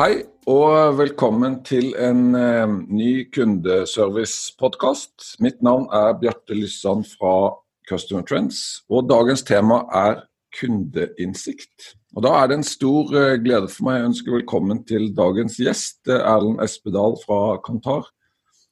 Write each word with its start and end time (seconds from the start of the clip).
Hei 0.00 0.22
og 0.48 0.94
velkommen 0.96 1.58
til 1.60 1.90
en 2.00 2.32
eh, 2.32 2.70
ny 2.88 3.26
kundeservice-podkast. 3.34 5.34
Mitt 5.44 5.58
navn 5.60 5.90
er 5.92 6.14
Bjarte 6.16 6.56
Lyssand 6.56 7.04
fra 7.04 7.60
Customer 7.84 8.24
Trends, 8.24 8.80
og 8.88 9.10
dagens 9.10 9.44
tema 9.44 9.82
er 9.92 10.22
kundeinnsikt. 10.56 12.00
Og 12.16 12.24
Da 12.24 12.32
er 12.38 12.48
det 12.48 12.56
en 12.56 12.64
stor 12.64 13.12
eh, 13.12 13.36
glede 13.44 13.68
for 13.68 13.90
meg 13.90 14.00
å 14.00 14.08
ønske 14.08 14.32
velkommen 14.38 14.80
til 14.88 15.12
dagens 15.12 15.60
gjest, 15.60 16.00
eh, 16.08 16.16
Erlend 16.16 16.64
Espedal 16.64 17.20
fra 17.20 17.60
Kantar. 17.68 18.08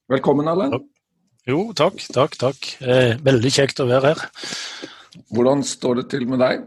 Velkommen, 0.08 0.48
Erlend. 0.48 0.80
Jo, 1.44 1.76
takk, 1.76 2.00
takk, 2.08 2.40
takk. 2.40 2.72
Eh, 2.80 3.20
veldig 3.20 3.52
kjekt 3.52 3.84
å 3.84 3.90
være 3.92 4.14
her. 4.14 4.20
Hvordan 5.28 5.60
står 5.76 6.00
det 6.00 6.08
til 6.16 6.24
med 6.32 6.40
deg? 6.40 6.64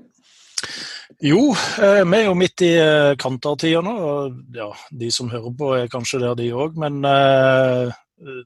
Jo, 1.20 1.52
eh, 1.82 2.02
vi 2.08 2.18
er 2.18 2.28
jo 2.28 2.36
midt 2.38 2.64
i 2.66 2.72
eh, 2.80 3.14
kantartida 3.20 3.82
nå. 3.84 3.92
og 3.92 4.56
ja, 4.56 4.70
De 4.92 5.12
som 5.14 5.30
hører 5.32 5.54
på 5.58 5.74
er 5.76 5.92
kanskje 5.92 6.22
der, 6.24 6.36
de 6.40 6.52
òg. 6.54 6.78
Men 6.80 7.04
eh, 7.06 7.92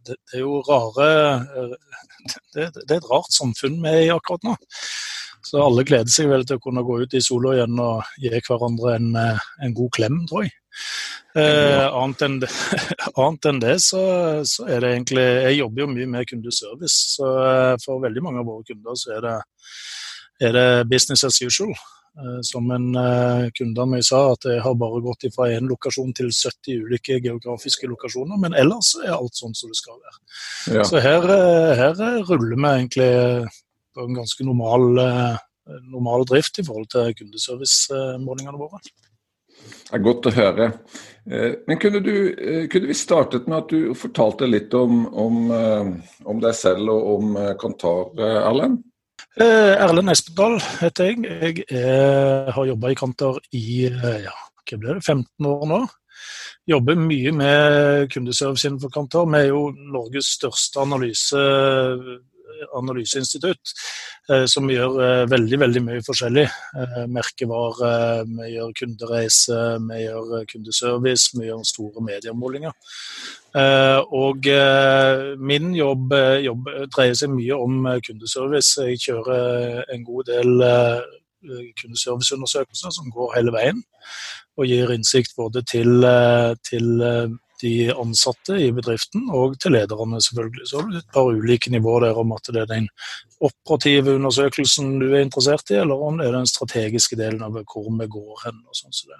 det, 0.07 0.17
er 0.33 0.41
jo 0.41 0.61
rare 0.67 1.07
det, 2.55 2.69
er 2.69 2.97
et 2.97 3.09
rart 3.11 3.31
samfunn 3.35 3.81
vi 3.83 3.91
er 3.91 4.03
i 4.07 4.13
akkurat 4.13 4.47
nå. 4.47 4.55
Så 5.45 5.61
alle 5.61 5.85
gleder 5.85 6.09
seg 6.09 6.31
vel 6.31 6.45
til 6.47 6.57
å 6.57 6.63
kunne 6.63 6.81
gå 6.81 7.03
ut 7.03 7.13
i 7.13 7.21
sola 7.21 7.53
igjen 7.53 7.77
og 7.77 8.15
gi 8.17 8.31
hverandre 8.33 8.95
en, 8.97 9.11
en 9.13 9.75
god 9.77 9.91
klem, 9.93 10.23
tror 10.25 10.47
jeg. 10.47 10.55
Eh, 11.35 11.85
annet, 11.85 12.23
enn 12.25 12.39
det, 12.41 12.49
annet, 13.21 13.49
enn 13.51 13.59
det, 13.61 13.75
så, 13.83 14.01
så, 14.47 14.65
er 14.71 14.81
det 14.81 14.93
egentlig 14.93 15.23
Jeg 15.23 15.57
jobber 15.59 15.83
jo 15.83 15.91
mye 15.91 16.07
med 16.11 16.29
kundeservice, 16.29 17.17
så 17.17 17.29
for 17.83 18.01
veldig 18.03 18.23
mange 18.23 18.41
av 18.41 18.49
våre 18.49 18.65
kunder 18.67 18.97
så 18.97 19.17
er 19.17 19.27
det, 19.27 19.35
er 20.49 20.55
det 20.55 20.67
business 20.89 21.27
as 21.27 21.37
usual. 21.43 21.75
Eh, 22.17 22.39
som 22.41 22.71
en 22.71 22.95
eh, 22.95 23.49
kunde 23.53 23.81
av 23.81 23.89
meg 23.91 24.03
sa, 24.07 24.21
at 24.31 24.45
jeg 24.47 24.61
har 24.63 24.75
bare 24.79 25.01
gått 25.03 25.25
fra 25.35 25.49
én 25.51 25.67
lokasjon 25.67 26.13
til 26.15 26.29
70 26.31 26.85
ulike 26.87 27.17
geografiske 27.19 27.89
lokasjoner. 27.91 28.39
Men 28.39 28.55
ellers 28.55 28.93
er 29.01 29.17
alt 29.17 29.35
sånn 29.35 29.55
som 29.57 29.71
det 29.71 29.79
skal 29.81 29.97
være. 29.99 30.21
Ja. 30.77 30.85
Så 30.87 31.01
her, 31.03 31.27
eh, 31.33 31.73
her, 31.81 31.99
ruller 32.29 32.55
vi 32.55 32.69
egentlig 32.69 33.09
på 33.95 34.07
en 34.07 34.15
ganske 34.15 34.47
normal, 34.47 34.87
normal 35.91 36.25
drift 36.27 36.59
i 36.59 36.65
forhold 36.67 36.87
til 36.91 37.11
kundeservicemålingene 37.19 38.59
våre. 38.59 38.79
Det 39.65 39.95
er 39.97 40.03
godt 40.03 40.27
å 40.27 40.35
høre. 40.35 40.71
Men 41.25 41.79
kunne, 41.81 42.01
du, 42.03 42.11
kunne, 42.69 42.89
vi 42.91 42.97
startet 42.97 43.47
med 43.47 43.63
at 43.63 43.71
du 43.71 43.95
fortalte 43.97 44.49
litt 44.49 44.75
om, 44.77 45.05
om, 45.07 45.47
om 46.27 46.43
deg 46.43 46.57
selv 46.59 46.91
og 46.91 47.07
om 47.15 47.39
Kantar, 47.61 48.11
Erlend? 48.19 48.83
Eh, 49.35 49.75
Erlend 49.83 50.11
Espedal 50.13 50.57
heter 50.79 51.09
jeg. 51.09 51.23
Jeg 51.25 51.65
er, 51.69 52.51
har 52.55 52.67
jobba 52.69 52.91
i 52.91 52.97
Kanter 52.99 53.39
i 53.55 53.85
eh, 53.89 54.19
ja, 54.23 54.35
hva 54.63 54.79
blir 54.79 54.97
det, 54.97 55.03
15 55.03 55.49
år 55.51 55.65
nå. 55.71 55.81
Jobber 56.65 56.97
mye 56.97 57.33
med 57.35 58.07
kundeservice 58.13 58.69
innenfor 58.69 58.93
Kanter. 58.93 59.27
Vi 59.29 59.41
er 59.41 59.51
jo 59.51 59.67
Norges 59.75 60.31
største 60.37 60.81
analyse, 60.81 61.41
analyseinstitutt, 62.79 63.73
eh, 64.29 64.45
som 64.51 64.69
gjør 64.71 65.27
veldig 65.31 65.61
veldig 65.65 65.85
mye 65.85 66.03
forskjellig. 66.05 66.45
Merkevare, 67.11 67.93
vi 68.29 68.51
gjør 68.55 68.75
kundereise, 68.81 69.61
vi 69.89 70.03
gjør 70.05 70.45
kundeservice, 70.51 71.33
vi 71.39 71.49
gjør 71.49 71.65
store 71.67 72.05
mediemålinger. 72.09 72.75
Eh, 73.55 73.99
og 74.11 74.47
eh, 74.51 75.35
min 75.39 75.69
jobb, 75.75 76.11
eh, 76.11 76.41
jobb, 76.43 76.67
dreier 76.91 77.15
seg 77.15 77.31
mye 77.31 77.55
om 77.55 77.85
kundeservice. 78.03 78.83
Jeg 78.89 78.99
kjører 79.05 79.85
en 79.93 80.03
god 80.03 80.27
del 80.27 80.51
kundeserviceundersøkelser 81.79 82.91
som 82.91 83.11
går 83.13 83.35
hele 83.37 83.53
veien, 83.55 83.83
og 84.57 84.67
gir 84.67 84.91
innsikt 84.91 85.35
både 85.37 85.61
til, 85.69 86.01
til 86.65 86.87
de 87.61 87.93
ansatte 87.93 88.57
i 88.61 88.71
bedriften 88.75 89.29
og 89.33 89.57
til 89.61 89.75
lederne, 89.75 90.21
selvfølgelig. 90.21 90.67
Så 90.69 90.81
er 90.81 90.89
det 90.91 91.01
et 91.03 91.13
par 91.13 91.29
ulike 91.29 91.71
nivåer 91.71 92.07
der 92.07 92.19
om 92.21 92.33
at 92.35 92.51
det 92.51 92.63
er 92.63 92.71
den 92.71 92.89
operative 93.43 94.15
undersøkelsen 94.15 94.93
du 94.99 95.07
er 95.09 95.25
interessert 95.25 95.71
i, 95.71 95.79
eller 95.81 96.01
om 96.07 96.17
det 96.17 96.27
er 96.27 96.37
den 96.37 96.49
strategiske 96.49 97.17
delen 97.19 97.43
av 97.43 97.57
hvor 97.57 97.89
vi 97.99 98.07
går 98.11 98.45
hen. 98.45 98.61
og 98.67 98.77
sånn 98.77 98.95
som 98.95 99.11
det. 99.11 99.19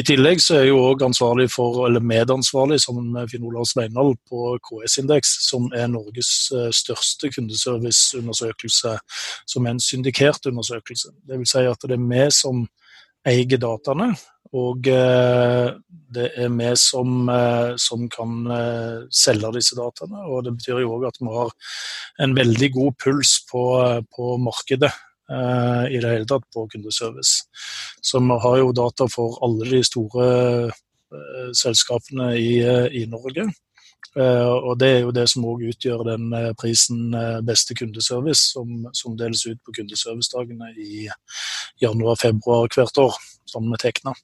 I 0.00 0.04
tillegg 0.06 0.42
så 0.44 0.56
er 0.56 0.64
jeg 0.64 0.72
jo 0.72 0.82
òg 0.90 1.04
ansvarlig 1.06 1.48
for, 1.52 1.84
eller 1.86 2.04
medansvarlig 2.04 2.80
sammen 2.84 3.10
med 3.14 3.30
Finn 3.32 3.46
Olav 3.48 3.66
Sveinald 3.70 4.18
på 4.28 4.56
KS-indeks, 4.68 5.32
som 5.48 5.70
er 5.76 5.88
Norges 5.90 6.32
eh, 6.54 6.68
største 6.74 7.32
kundeserviceundersøkelse, 7.34 8.96
som 9.46 9.66
er 9.66 9.76
en 9.76 9.82
syndikert 9.82 10.46
undersøkelse. 10.46 11.14
Det 11.26 11.40
vil 11.40 11.48
si 11.48 11.64
at 11.66 11.88
det 11.88 11.96
er 11.96 12.06
vi 12.10 12.28
som 12.34 12.66
eier 13.28 13.60
dataene, 13.60 14.14
og 14.56 14.88
eh, 14.90 15.68
det 16.10 16.26
er 16.42 16.48
vi 16.50 16.70
som, 16.78 17.28
eh, 17.30 17.76
som, 17.78 18.08
kan 18.10 18.32
eh, 18.50 18.96
selge 19.14 19.52
disse 19.54 19.78
dataene. 19.78 20.24
Og 20.26 20.44
det 20.46 20.56
betyr 20.56 20.82
jo 20.82 20.96
òg 20.96 21.06
at 21.10 21.20
vi 21.20 21.30
har 21.30 21.54
en 22.24 22.34
veldig 22.36 22.70
god 22.74 22.98
puls 22.98 23.36
på, 23.50 23.62
på 24.10 24.34
markedet 24.42 24.92
i 25.30 25.98
det 26.02 26.08
hele 26.10 26.26
tatt 26.26 26.42
på 26.50 26.64
kundeservice. 26.72 27.44
Så 28.02 28.18
vi 28.18 28.38
har 28.42 28.56
jo 28.58 28.72
data 28.74 29.06
for 29.06 29.36
alle 29.46 29.68
de 29.70 29.78
store 29.86 30.24
selskapene 31.54 32.32
i, 32.34 32.56
i 32.98 33.04
Norge. 33.06 33.44
Og 34.16 34.72
Det 34.80 34.88
er 34.90 35.00
jo 35.04 35.12
det 35.14 35.28
som 35.30 35.44
òg 35.46 35.60
utgjør 35.70 36.00
den 36.08 36.32
prisen 36.58 37.12
Beste 37.46 37.76
kundeservice, 37.78 38.50
som, 38.56 38.88
som 38.92 39.14
deles 39.14 39.44
ut 39.46 39.60
på 39.62 39.74
kundeservicedagene 39.76 40.72
i 40.74 41.04
januar-februar 41.82 42.66
hvert 42.74 42.98
år 42.98 43.14
sammen 43.46 43.70
med 43.70 43.78
Tekna. 43.84 44.16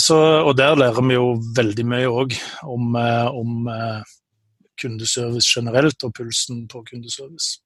Så, 0.00 0.16
og 0.16 0.56
der 0.56 0.76
lærer 0.76 1.04
vi 1.04 1.16
jo 1.16 1.28
veldig 1.56 1.86
mye 1.88 2.08
òg 2.08 2.34
om, 2.68 2.96
eh, 3.00 3.28
om, 3.32 3.68
eh, 3.68 4.02
kundeservice 4.80 5.48
generelt 5.54 6.04
og 6.04 6.12
pulsen 6.14 6.64
på 6.68 6.82
kundeservice. 6.88 7.60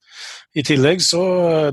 I 0.54 0.62
tillegg 0.62 1.02
så 1.02 1.22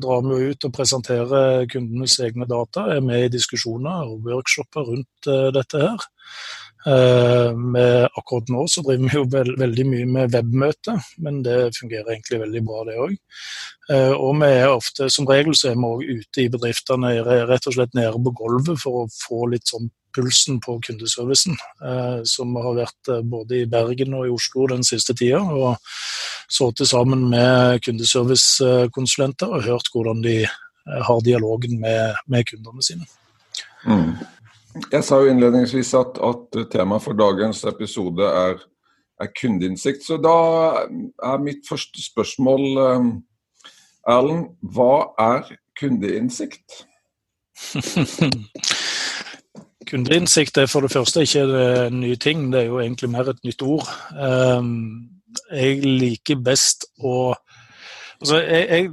drar 0.01 0.23
vi 0.23 0.31
jo 0.31 0.51
ut 0.53 0.67
og 0.67 0.73
presenterer 0.73 1.65
kundenes 1.71 2.17
egne 2.23 2.47
data, 2.49 2.87
er 2.95 3.03
med 3.03 3.25
i 3.25 3.33
diskusjoner 3.37 4.07
og 4.07 4.23
workshoper 4.25 4.87
rundt 4.91 5.29
dette 5.55 5.81
her. 5.81 6.07
Med, 6.85 8.03
akkurat 8.13 8.49
nå 8.53 8.67
så 8.69 8.83
driver 8.85 9.07
vi 9.09 9.17
jo 9.17 9.23
veld, 9.33 9.55
veldig 9.57 9.85
mye 9.89 10.09
med 10.17 10.35
webmøte, 10.35 10.93
men 11.25 11.39
det 11.45 11.71
fungerer 11.79 12.11
egentlig 12.13 12.43
veldig 12.43 12.61
bra, 12.67 12.83
det 12.85 12.97
òg. 13.01 13.15
Og 14.19 14.37
vi 14.43 14.49
er 14.51 14.69
ofte, 14.69 15.07
som 15.09 15.25
regel 15.25 15.57
så 15.57 15.71
er 15.71 15.79
vi 15.79 15.89
òg 15.89 16.03
ute 16.05 16.43
i 16.43 16.49
bedriftene, 16.53 17.15
rett 17.49 17.65
og 17.71 17.77
slett 17.77 17.97
nede 17.97 18.21
på 18.27 18.35
gulvet 18.37 18.77
for 18.83 19.01
å 19.01 19.09
få 19.09 19.47
litt 19.55 19.73
sånn 19.73 19.89
pulsen 20.15 20.59
på 20.59 20.79
kundeservicen, 20.87 21.57
eh, 21.85 22.19
som 22.23 22.55
har 22.55 22.77
vært 22.79 23.11
eh, 23.11 23.21
både 23.21 23.61
i 23.61 23.69
Bergen 23.69 24.15
og 24.17 24.27
i 24.27 24.33
Oslo 24.33 24.67
den 24.71 24.85
siste 24.87 25.15
tida. 25.17 25.41
Og 25.41 25.75
sittet 26.51 26.89
sammen 26.91 27.27
med 27.31 27.81
kundeservicekonsulenter 27.85 29.57
og 29.57 29.67
hørt 29.67 29.91
hvordan 29.93 30.23
de 30.25 30.37
eh, 30.45 31.01
har 31.09 31.23
dialogen 31.25 31.79
med, 31.81 32.21
med 32.31 32.47
kundene 32.51 32.85
sine. 32.85 33.07
Mm. 33.85 34.15
Jeg 34.91 35.03
sa 35.07 35.19
jo 35.21 35.31
innledningsvis 35.31 35.93
at, 35.95 36.17
at 36.19 36.57
temaet 36.71 37.03
for 37.05 37.17
dagens 37.17 37.63
episode 37.69 38.23
er, 38.27 38.59
er 39.21 39.31
kundeinnsikt. 39.39 40.03
Så 40.03 40.17
da 40.19 40.35
er 41.23 41.43
mitt 41.43 41.63
første 41.69 42.03
spørsmål, 42.03 42.65
Erlend, 44.05 44.49
hva 44.75 45.15
er 45.21 45.55
kundeinnsikt? 45.79 46.83
Kundeinnsikt 49.85 50.57
er 50.57 50.69
for 50.69 50.85
det 50.85 50.91
første 50.91 51.21
ikke 51.25 51.43
en 51.87 51.99
ny 52.01 52.15
ting, 52.17 52.47
det 52.53 52.63
er 52.63 52.71
jo 52.71 52.79
egentlig 52.81 53.09
mer 53.13 53.29
et 53.29 53.43
nytt 53.45 53.61
ord. 53.61 53.89
Ehm, 54.17 55.09
jeg 55.51 55.83
liker 55.85 56.41
best 56.41 56.87
å 56.97 57.35
altså 58.21 58.41
jeg, 58.41 58.67
jeg, 58.69 58.89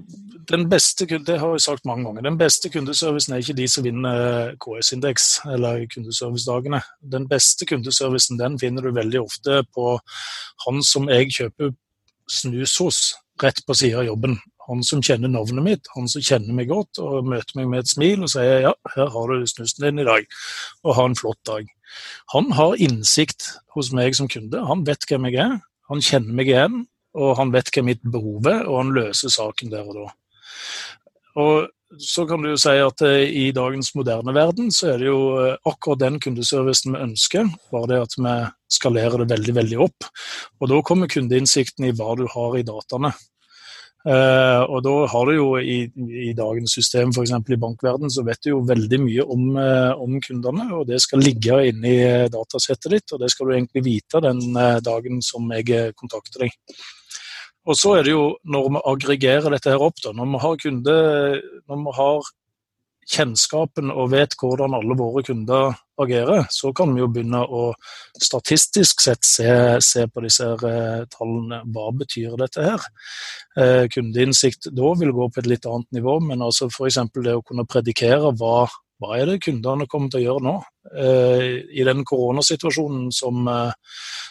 den 0.51 0.69
beste, 0.71 1.07
Det 1.07 1.39
har 1.39 1.51
jeg 1.55 1.61
sagt 1.61 1.85
mange 1.87 2.05
ganger. 2.05 2.23
Den 2.23 2.39
beste 2.39 2.69
kundeservicen 2.69 3.35
er 3.35 3.45
ikke 3.45 3.57
de 3.57 3.69
som 3.69 3.85
vinner 3.85 4.55
KS-indeks 4.61 5.41
eller 5.55 5.87
kundeservicedagene. 5.95 6.83
Den 7.13 7.29
beste 7.29 7.67
kundeservicen 7.67 8.39
den 8.39 8.59
finner 8.59 8.83
du 8.83 8.93
veldig 8.93 9.21
ofte 9.21 9.63
på 9.75 9.99
han 10.67 10.83
som 10.83 11.09
jeg 11.11 11.31
kjøper 11.33 11.75
snus 12.31 12.77
hos, 12.79 13.15
rett 13.43 13.63
på 13.67 13.75
sida 13.75 14.03
av 14.03 14.11
jobben 14.11 14.39
han 14.69 14.83
som 14.87 15.03
kjenner 15.05 15.31
navnet 15.31 15.65
mitt, 15.65 15.91
han 15.97 16.09
som 16.11 16.23
kjenner 16.25 16.55
meg 16.57 16.71
godt 16.71 17.01
og 17.03 17.27
møter 17.29 17.59
meg 17.59 17.71
med 17.71 17.83
et 17.83 17.93
smil 17.93 18.25
og 18.25 18.33
sier 18.33 18.67
ja, 18.69 18.73
her 18.95 19.11
har 19.15 19.33
du 19.33 19.47
snusen 19.49 19.87
din 19.87 20.03
i 20.03 20.07
dag, 20.07 20.27
og 20.87 20.97
ha 20.99 21.07
en 21.09 21.19
flott 21.19 21.41
dag. 21.49 21.69
Han 22.35 22.53
har 22.57 22.81
innsikt 22.81 23.51
hos 23.77 23.93
meg 23.97 24.17
som 24.19 24.31
kunde, 24.33 24.63
han 24.69 24.87
vet 24.89 25.07
hvem 25.09 25.29
jeg 25.31 25.41
er, 25.45 25.59
han 25.91 26.05
kjenner 26.05 26.39
meg 26.39 26.53
igjen, 26.53 26.83
og 27.19 27.37
han 27.39 27.53
vet 27.53 27.71
hva 27.75 27.85
mitt 27.87 28.03
behov 28.05 28.49
er, 28.51 28.65
og 28.67 28.81
han 28.81 28.97
løser 28.97 29.33
saken 29.33 29.73
der 29.73 29.89
og 29.89 30.01
da. 30.01 30.09
Og 31.43 31.71
så 32.01 32.25
kan 32.29 32.41
du 32.41 32.53
jo 32.53 32.61
si 32.61 32.73
at 32.81 33.03
eh, 33.05 33.27
i 33.29 33.51
dagens 33.55 33.93
moderne 33.97 34.33
verden 34.37 34.71
så 34.73 34.95
er 34.95 35.03
det 35.03 35.11
jo 35.11 35.19
eh, 35.43 35.59
akkurat 35.69 36.01
den 36.01 36.17
kundeservicen 36.23 36.97
vi 36.97 37.03
ønsker, 37.05 37.51
bare 37.73 37.91
det 37.91 37.99
at 38.07 38.17
vi 38.17 38.37
skalerer 38.73 39.23
det 39.23 39.35
veldig 39.35 39.57
veldig 39.61 39.83
opp. 39.85 40.09
Og 40.61 40.73
da 40.73 40.81
kommer 40.87 41.11
kundeinnsikten 41.13 41.89
i 41.89 41.93
hva 41.97 42.15
du 42.17 42.25
har 42.33 42.57
i 42.57 42.65
dataene. 42.67 43.13
Uh, 44.03 44.67
og 44.67 44.81
da 44.83 44.93
har 45.13 45.29
du 45.29 45.37
jo 45.37 45.51
i, 45.63 45.85
i 46.27 46.33
dagens 46.35 46.73
system, 46.75 47.13
f.eks. 47.15 47.31
i 47.39 47.59
bankverden, 47.63 48.11
så 48.11 48.25
vet 48.27 48.41
du 48.43 48.49
jo 48.49 48.65
veldig 48.67 48.99
mye 48.99 49.27
om, 49.31 49.45
uh, 49.55 49.93
om, 49.95 50.17
kundene. 50.25 50.67
Og 50.75 50.89
det 50.89 50.99
skal 51.05 51.23
ligge 51.23 51.61
inni 51.69 51.95
datasettet 52.33 52.97
ditt, 52.97 53.15
og 53.15 53.23
det 53.23 53.31
skal 53.31 53.47
du 53.47 53.55
egentlig 53.55 53.85
vite 53.87 54.25
den 54.25 54.43
uh, 54.59 54.81
dagen 54.83 55.23
som 55.23 55.47
jeg 55.55 55.95
kontakter 55.95 56.49
deg. 56.49 56.59
Og 57.69 57.79
så 57.79 57.97
er 57.99 58.07
det 58.07 58.15
jo 58.15 58.25
når 58.43 58.71
vi 58.75 58.85
aggregerer 58.93 59.55
dette 59.55 59.71
her 59.71 59.83
opp, 59.83 60.01
da, 60.03 60.15
når 60.17 60.31
vi 60.33 60.41
har 60.43 60.63
kunde, 60.65 60.97
når 61.71 61.83
vi 61.85 61.97
har 61.99 62.31
kjennskapen 63.13 63.91
og 63.91 64.13
vet 64.13 64.35
hvordan 64.39 64.77
alle 64.79 64.97
våre 64.99 65.23
kunder 65.27 65.73
agerer, 66.03 66.47
så 66.55 66.73
kan 66.77 66.93
vi 66.95 67.03
jo 67.03 67.09
begynne 67.13 67.43
å 67.43 67.73
statistisk 68.23 69.03
sett 69.05 69.27
se, 69.27 69.51
se 69.85 70.07
på 70.07 70.23
disse 70.25 70.47
eh, 70.69 71.03
tallene. 71.13 71.63
Hva 71.75 71.91
betyr 71.99 72.37
dette 72.41 72.67
her? 72.67 72.87
Eh, 73.59 73.85
kundeinnsikt 73.93 74.71
da 74.75 74.95
vil 74.99 75.15
gå 75.15 75.29
på 75.29 75.43
et 75.43 75.51
litt 75.51 75.69
annet 75.69 75.91
nivå, 75.99 76.19
men 76.29 76.45
altså 76.47 76.71
f.eks. 76.71 77.01
det 77.19 77.37
å 77.37 77.45
kunne 77.47 77.67
predikere 77.69 78.33
hva, 78.39 78.67
hva 79.03 79.19
er 79.19 79.33
det 79.33 79.41
kundene 79.43 79.89
kommer 79.91 80.13
til 80.13 80.23
å 80.23 80.27
gjøre 80.27 80.47
nå? 80.47 80.57
Eh, 80.93 81.47
I 81.75 81.87
den 81.89 82.05
koronasituasjonen 82.07 83.09
som, 83.15 83.47
eh, 83.51 83.73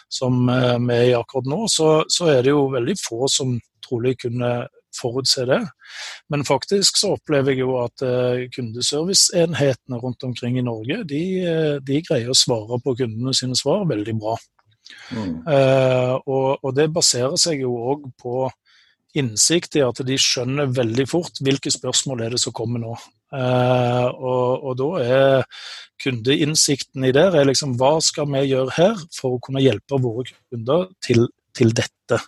som 0.08 0.48
eh, 0.48 0.78
vi 0.80 0.96
er 0.96 1.08
i 1.10 1.18
akkurat 1.18 1.50
nå, 1.52 1.64
så, 1.72 1.90
så, 2.08 2.30
er 2.32 2.46
det 2.46 2.54
jo 2.54 2.70
veldig 2.72 2.96
få 3.00 3.28
som 3.32 3.58
trolig 3.84 4.16
kunne 4.24 4.52
forutse 4.96 5.44
det. 5.48 5.60
Men 6.32 6.44
faktisk 6.48 6.98
så 7.00 7.14
opplever 7.16 7.54
jeg 7.54 7.62
jo 7.62 7.78
at 7.80 8.02
kundeserviceenhetene 8.52 10.00
rundt 10.02 10.26
omkring 10.28 10.58
i 10.60 10.64
Norge, 10.64 10.98
de, 11.08 11.22
de, 11.80 12.00
greier 12.04 12.28
å 12.28 12.36
svare 12.36 12.76
på 12.84 12.92
kundene 13.00 13.32
sine 13.36 13.56
svar 13.56 13.86
veldig 13.88 14.14
bra. 14.20 14.36
Mm. 15.12 15.32
Uh, 15.46 16.14
og, 16.26 16.48
og, 16.60 16.70
det 16.76 16.90
baserer 16.92 17.40
seg 17.40 17.64
jo 17.64 17.72
òg 17.92 18.04
på 18.20 18.44
innsikt 19.16 19.76
i 19.80 19.84
at 19.86 20.00
de 20.04 20.18
skjønner 20.20 20.72
veldig 20.76 21.06
fort 21.08 21.40
hvilke 21.44 21.72
spørsmål 21.72 22.26
er 22.26 22.36
det 22.36 22.42
som 22.44 22.54
kommer 22.56 22.82
nå. 22.82 22.92
Uh, 23.32 24.08
og, 24.12 24.64
og, 24.68 24.72
da 24.76 24.88
er 25.00 25.46
kundeinnsikten 26.02 27.06
i 27.08 27.12
det 27.16 27.30
er 27.30 27.46
liksom 27.48 27.78
hva 27.80 27.94
skal 28.04 28.28
vi 28.28 28.42
gjøre 28.50 28.74
her 28.76 28.98
for 29.16 29.36
å 29.36 29.40
kunne 29.40 29.62
hjelpe 29.64 30.00
våre 30.02 30.34
kunder 30.50 30.90
til, 31.04 31.24
til 31.56 31.72
dette. 31.76 32.18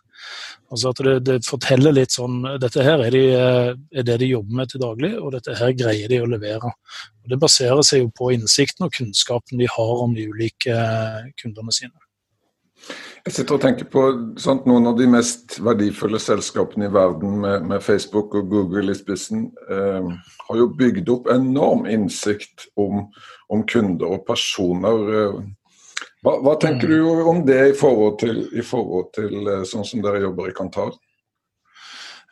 Altså 0.73 0.95
at 0.95 1.03
det, 1.05 1.15
det, 1.27 1.37
forteller 1.45 1.93
litt 1.95 2.15
sånn 2.15 2.39
Dette 2.63 2.83
her 2.87 3.03
er, 3.05 3.13
de, 3.13 3.21
er, 3.37 4.07
det 4.07 4.17
de 4.23 4.31
jobber 4.31 4.63
med 4.63 4.73
til 4.73 4.81
daglig, 4.83 5.13
og 5.21 5.35
dette 5.37 5.59
her 5.59 5.75
greier 5.77 6.11
de 6.11 6.23
å 6.25 6.31
levere. 6.31 6.73
Og 6.73 7.35
Det 7.35 7.41
baserer 7.43 7.85
seg 7.87 8.07
jo 8.07 8.09
på 8.17 8.33
innsikten 8.35 8.89
og 8.89 8.97
kunnskapen 8.97 9.61
de 9.61 9.69
har 9.71 10.03
om 10.07 10.17
de 10.17 10.27
ulike 10.33 10.79
kundene 11.41 11.77
sine. 11.77 12.04
Jeg 13.25 13.33
sitter 13.39 13.57
og 13.57 13.63
tenker 13.63 13.87
på 13.89 14.03
sant, 14.41 14.67
Noen 14.69 14.91
av 14.91 14.99
de 14.99 15.07
mest 15.09 15.57
verdifulle 15.65 16.19
selskapene 16.21 16.91
i 16.91 16.93
verden, 16.93 17.39
med, 17.41 17.65
med 17.71 17.85
Facebook 17.85 18.35
og 18.37 18.51
Google 18.53 18.93
i 18.93 18.99
spissen, 18.99 19.47
eh, 19.73 20.11
har 20.49 20.61
jo 20.61 20.69
bygd 20.77 21.09
opp 21.15 21.31
enorm 21.33 21.87
innsikt 21.89 22.67
om, 22.77 23.07
om 23.49 23.65
kunder 23.71 24.19
og 24.19 24.27
personer. 24.29 25.09
Eh. 25.23 25.41
Hva, 26.25 26.37
hva, 26.45 26.55
tenker 26.61 26.93
du 26.93 27.25
om 27.25 27.41
det 27.49 27.61
i 27.71 27.75
forhold 27.79 28.19
til, 28.21 28.45
i 28.53 28.65
forhold 28.65 29.09
til 29.17 29.41
eh, 29.41 29.65
sånn 29.73 29.89
som 29.89 30.05
dere 30.05 30.21
jobber 30.27 30.53
i 30.53 30.57
Kantar? 30.57 30.93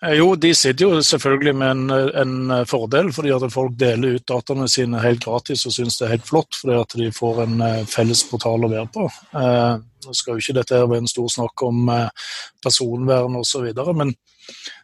Eh, 0.05 0.17
jo, 0.19 0.33
de 0.35 0.51
sitter 0.55 0.87
jo 0.87 1.03
selvfølgelig 1.05 1.55
med 1.57 1.71
en, 1.71 2.11
en, 2.23 2.67
fordel, 2.67 3.13
fordi 3.15 3.33
at 3.35 3.47
folk 3.55 3.77
deler 3.79 4.19
ut 4.19 4.27
dataene 4.29 4.69
sine 4.71 5.01
helt 5.03 5.25
gratis 5.25 5.67
og 5.69 5.77
syns 5.77 5.99
det 6.01 6.09
er 6.09 6.15
helt 6.17 6.29
flott, 6.29 6.59
fordi 6.59 6.79
at 6.81 6.99
de 6.99 7.11
får 7.15 7.43
en 7.47 7.65
felles 7.91 8.25
portal 8.31 8.67
å 8.67 8.73
være 8.73 8.89
på. 8.95 9.09
Nå 10.03 10.15
skal 10.19 10.35
jo 10.35 10.43
ikke 10.43 10.59
dette 10.59 10.83
være 10.83 11.05
en 11.05 11.11
stor 11.11 11.29
snakk 11.31 11.63
om 11.69 11.91
personvern 12.65 13.39
osv., 13.39 13.69
men 13.95 14.15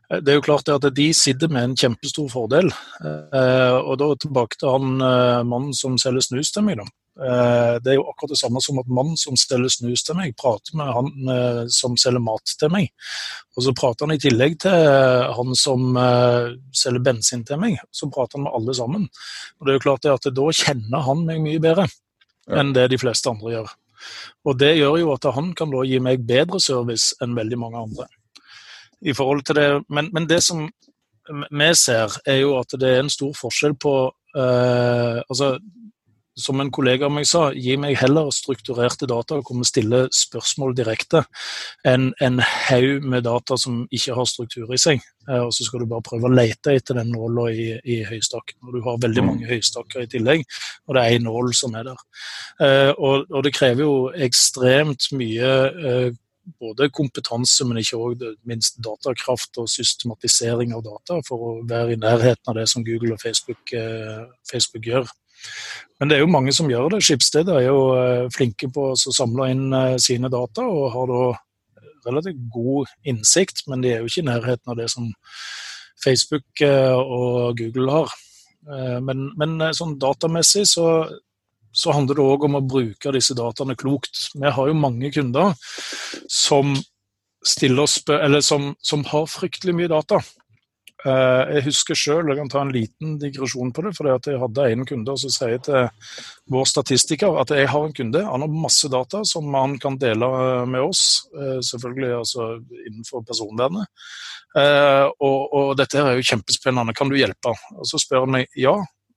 det 0.08 0.32
er 0.32 0.38
jo 0.38 0.44
klart 0.46 0.70
at 0.72 0.86
de 0.94 1.08
sitter 1.12 1.50
med 1.52 1.66
en 1.66 1.74
kjempestor 1.76 2.30
fordel. 2.32 2.70
Og 3.02 3.94
da 4.00 4.12
tilbake 4.14 4.56
til 4.56 4.70
han 4.70 4.94
mannen 5.50 5.74
som 5.76 5.98
selger 6.00 6.24
snus 6.30 6.54
til 6.54 6.64
meg. 6.64 6.78
da. 6.78 6.86
Det 7.18 7.90
er 7.90 7.96
jo 7.96 8.04
akkurat 8.06 8.30
det 8.30 8.38
samme 8.38 8.60
som 8.62 8.76
at 8.78 8.90
mannen 8.94 9.16
som 9.18 9.34
selger 9.34 9.72
snus 9.74 10.04
til 10.06 10.14
meg, 10.14 10.36
prater 10.38 10.76
med 10.78 10.92
han 10.94 11.70
som 11.74 11.96
selger 11.98 12.22
mat 12.22 12.52
til 12.60 12.70
meg. 12.70 12.92
Og 13.58 13.64
så 13.66 13.74
prater 13.74 14.06
han 14.06 14.14
i 14.14 14.20
tillegg 14.22 14.54
til 14.62 14.86
han 15.34 15.58
som 15.58 15.98
selger 16.70 17.02
bensin 17.08 17.42
til 17.48 17.58
meg. 17.58 17.80
Så 17.90 18.06
prater 18.14 18.38
han 18.38 18.46
med 18.46 18.54
alle 18.54 18.76
sammen. 18.78 19.08
Og 19.58 19.66
det 19.66 19.74
er 19.74 19.80
jo 19.80 19.84
klart 19.88 20.06
at 20.12 20.30
da 20.38 20.46
kjenner 20.60 21.02
han 21.08 21.26
meg 21.26 21.42
mye 21.42 21.64
bedre 21.64 21.88
enn 22.54 22.70
det 22.76 22.86
de 22.92 23.00
fleste 23.02 23.34
andre 23.34 23.56
gjør. 23.56 23.74
Og 24.46 24.58
det 24.58 24.76
gjør 24.78 24.98
jo 25.02 25.12
at 25.14 25.26
han 25.34 25.52
kan 25.58 25.72
da 25.72 25.84
gi 25.86 25.98
meg 26.02 26.26
bedre 26.28 26.60
service 26.62 27.16
enn 27.24 27.36
veldig 27.38 27.58
mange 27.60 27.82
andre. 27.82 28.08
I 29.02 29.14
forhold 29.14 29.44
til 29.46 29.58
det, 29.58 29.68
men, 29.88 30.10
men 30.14 30.26
det 30.30 30.40
som 30.46 30.66
vi 31.28 31.68
ser, 31.76 32.14
er 32.26 32.40
jo 32.42 32.56
at 32.58 32.72
det 32.80 32.88
er 32.88 33.02
en 33.02 33.12
stor 33.12 33.34
forskjell 33.36 33.76
på 33.80 33.94
uh, 34.08 35.18
altså 35.28 35.56
som 36.38 36.60
en 36.62 36.70
kollega 36.74 37.08
av 37.08 37.14
meg 37.14 37.26
sa, 37.28 37.48
gi 37.52 37.76
meg 37.80 37.96
heller 37.98 38.30
strukturerte 38.34 39.08
data 39.10 39.38
og 39.38 39.46
komme 39.48 39.66
stille 39.66 40.06
spørsmål 40.14 40.76
direkte, 40.78 41.24
enn 41.86 42.12
en 42.24 42.38
haug 42.44 43.06
med 43.06 43.26
data 43.26 43.58
som 43.60 43.82
ikke 43.94 44.16
har 44.16 44.28
struktur 44.30 44.70
i 44.74 44.80
seg. 44.80 45.02
Eh, 45.28 45.42
og 45.42 45.52
så 45.54 45.66
skal 45.66 45.82
du 45.82 45.90
bare 45.90 46.04
prøve 46.06 46.28
å 46.28 46.34
lete 46.34 46.76
etter 46.78 47.00
den 47.00 47.12
nåla 47.12 47.48
i, 47.52 47.68
i 47.84 47.98
høystakken. 48.08 48.60
Og 48.66 48.78
du 48.78 48.80
har 48.86 49.02
veldig 49.02 49.24
mm. 49.24 49.28
mange 49.32 49.50
høystakker 49.50 50.04
i 50.04 50.12
tillegg, 50.14 50.46
og 50.86 50.96
det 50.96 51.04
er 51.04 51.18
én 51.18 51.28
nål 51.28 51.52
som 51.56 51.76
er 51.78 51.90
der. 51.90 52.06
Eh, 52.62 52.92
og, 52.94 53.28
og, 53.28 53.42
det 53.46 53.54
krever 53.56 53.84
jo 53.84 53.92
ekstremt 54.28 55.10
mye 55.18 55.52
eh, 55.68 56.08
både 56.62 56.88
kompetanse, 56.94 57.66
men 57.68 57.82
ikke 57.82 58.00
òg 58.00 58.26
minst 58.48 58.78
datakraft 58.84 59.60
og 59.60 59.68
systematisering 59.68 60.72
av 60.72 60.86
data 60.86 61.18
for 61.26 61.44
å 61.44 61.54
være 61.68 61.92
i 61.96 62.00
nærheten 62.00 62.48
av 62.48 62.56
det 62.56 62.64
som 62.72 62.86
Google 62.86 63.18
og 63.18 63.20
Facebook, 63.20 63.74
Facebook 64.48 64.88
gjør. 64.88 65.10
Men 65.98 66.10
det 66.10 66.16
er 66.16 66.22
jo 66.22 66.30
mange 66.30 66.54
som 66.54 66.70
gjør 66.70 66.92
det. 66.94 67.02
Skipsstedet 67.04 67.54
er 67.58 67.66
jo 67.66 67.78
eh, 67.98 68.28
flinke 68.34 68.70
på 68.74 68.92
å 68.92 69.14
samle 69.14 69.50
inn 69.52 69.66
eh, 69.74 69.96
sine 70.02 70.30
data, 70.30 70.66
og 70.66 70.92
har 70.94 71.10
da 71.10 71.22
relativt 72.06 72.44
god 72.54 72.90
innsikt, 73.10 73.64
men 73.68 73.82
de 73.82 73.92
er 73.92 74.02
jo 74.02 74.10
ikke 74.10 74.22
i 74.22 74.28
nærheten 74.28 74.72
av 74.72 74.78
det 74.78 74.86
som 74.92 75.10
Facebook 76.04 76.62
eh, 76.64 76.94
og 76.94 77.58
Google 77.58 78.00
har. 78.00 78.18
Men, 78.68 79.30
men 79.38 79.62
sånn 79.72 79.94
datamessig 80.02 80.64
så, 80.68 80.84
så 81.72 81.92
handler 81.94 82.18
det 82.18 82.24
òg 82.26 82.42
om 82.44 82.58
å 82.58 82.64
bruke 82.68 83.12
disse 83.14 83.32
dataene 83.38 83.76
klokt. 83.78 84.26
Vi 84.34 84.50
har 84.52 84.68
jo 84.68 84.74
mange 84.76 85.08
kunder 85.14 85.54
som, 86.28 86.74
stiller, 87.46 87.88
som, 88.44 88.74
som 88.84 89.06
har 89.08 89.30
fryktelig 89.30 89.76
mye 89.78 89.88
data. 89.88 90.18
Eh, 91.06 91.42
jeg 91.54 91.64
husker 91.68 91.98
sjøl, 91.98 92.26
jeg 92.26 92.40
kan 92.40 92.48
ta 92.50 92.60
en 92.64 92.72
liten 92.74 93.12
digresjon 93.22 93.70
på 93.74 93.84
det, 93.86 93.92
for 93.94 94.08
jeg 94.10 94.40
hadde 94.42 94.64
en 94.66 94.86
kunde 94.88 95.14
som 95.22 95.30
sier 95.30 95.60
til 95.62 95.86
vår 96.50 96.66
statistiker 96.66 97.38
at 97.38 97.52
jeg 97.54 97.68
har 97.70 97.86
en 97.86 97.94
kunde, 97.94 98.24
han 98.26 98.42
har 98.42 98.50
masse 98.50 98.90
data 98.90 99.22
som 99.28 99.46
han 99.54 99.76
kan 99.78 99.98
dele 100.00 100.26
eh, 100.26 100.64
med 100.66 100.88
oss, 100.88 101.04
eh, 101.38 101.60
selvfølgelig 101.70 102.10
altså 102.18 102.48
innenfor 102.88 103.22
personvernet. 103.28 103.86
Og, 104.58 105.42
og 105.54 105.66
dette 105.78 106.00
er 106.00 106.16
jo 106.16 106.24
kjempespennende, 106.24 106.94
kan 106.96 107.10
du 107.10 107.14
hjelpe? 107.14 107.52
Og 107.76 107.84
Så 107.86 108.00
spør 108.00 108.24
han 108.24 108.32
meg 108.32 108.56
ja, 108.58 108.72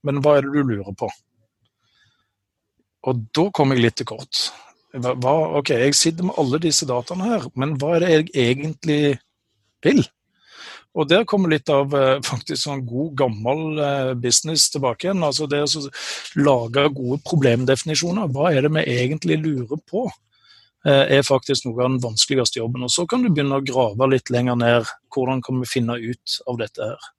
men 0.06 0.20
hva 0.22 0.36
er 0.38 0.46
det 0.46 0.52
du 0.52 0.68
lurer 0.68 0.94
på? 1.00 1.08
Og 3.08 3.24
da 3.34 3.46
kom 3.56 3.72
jeg 3.74 3.82
litt 3.82 3.98
til 3.98 4.10
kort. 4.12 4.42
Hva, 4.92 5.34
ok, 5.58 5.72
Jeg 5.88 5.96
sitter 5.98 6.28
med 6.28 6.38
alle 6.38 6.60
disse 6.62 6.86
dataene 6.86 7.32
her, 7.32 7.48
men 7.56 7.74
hva 7.80 7.96
er 7.96 8.04
det 8.04 8.12
jeg 8.12 8.28
egentlig 8.52 9.00
vil? 9.88 10.04
Og 10.92 11.08
der 11.08 11.24
kommer 11.28 11.52
litt 11.54 11.70
av 11.72 11.94
eh, 11.96 12.18
faktisk 12.26 12.66
sånn 12.66 12.84
god, 12.88 13.14
gammel 13.22 13.80
eh, 13.80 14.10
business 14.20 14.68
tilbake 14.74 15.08
igjen. 15.08 15.24
Altså 15.24 15.48
det 15.50 15.62
å 15.64 15.86
lage 16.44 16.90
gode 16.98 17.22
problemdefinisjoner. 17.28 18.28
Hva 18.34 18.52
er 18.52 18.68
det 18.68 18.74
vi 18.76 18.84
egentlig 18.98 19.40
lurer 19.40 19.80
på? 19.88 20.10
Eh, 20.84 21.16
er 21.18 21.24
faktisk 21.28 21.68
noe 21.68 21.80
av 21.80 21.94
den 21.94 22.02
vanskeligste 22.04 22.60
jobben. 22.60 22.84
Og 22.84 22.92
Så 22.92 23.06
kan 23.08 23.24
du 23.24 23.30
begynne 23.30 23.62
å 23.62 23.66
grave 23.66 24.10
litt 24.12 24.34
lenger 24.34 24.60
ned. 24.60 24.92
Hvordan 25.16 25.44
kan 25.46 25.64
vi 25.64 25.72
finne 25.72 25.96
ut 25.96 26.38
av 26.52 26.60
dette 26.60 26.92
her? 26.92 27.10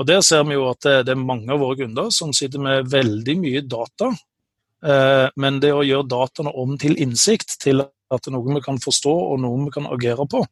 Og 0.00 0.08
Der 0.08 0.24
ser 0.24 0.42
vi 0.48 0.56
jo 0.56 0.66
at 0.70 0.80
det 0.80 1.12
er 1.12 1.18
mange 1.18 1.52
av 1.52 1.60
våre 1.60 1.76
kunder 1.76 2.10
som 2.14 2.32
sitter 2.32 2.62
med 2.62 2.88
veldig 2.88 3.34
mye 3.36 3.60
data. 3.68 4.14
Men 5.36 5.58
det 5.60 5.74
å 5.76 5.82
gjøre 5.84 6.08
dataene 6.08 6.54
om 6.56 6.78
til 6.80 6.94
innsikt, 6.96 7.58
til 7.60 7.82
at 8.10 8.24
det 8.24 8.30
er 8.32 8.36
noe 8.36 8.56
vi 8.56 8.62
kan 8.64 8.80
forstå 8.82 9.12
og 9.32 9.42
noe 9.42 9.66
vi 9.66 9.74
kan 9.74 9.88
agere 9.90 10.26
på. 10.30 10.42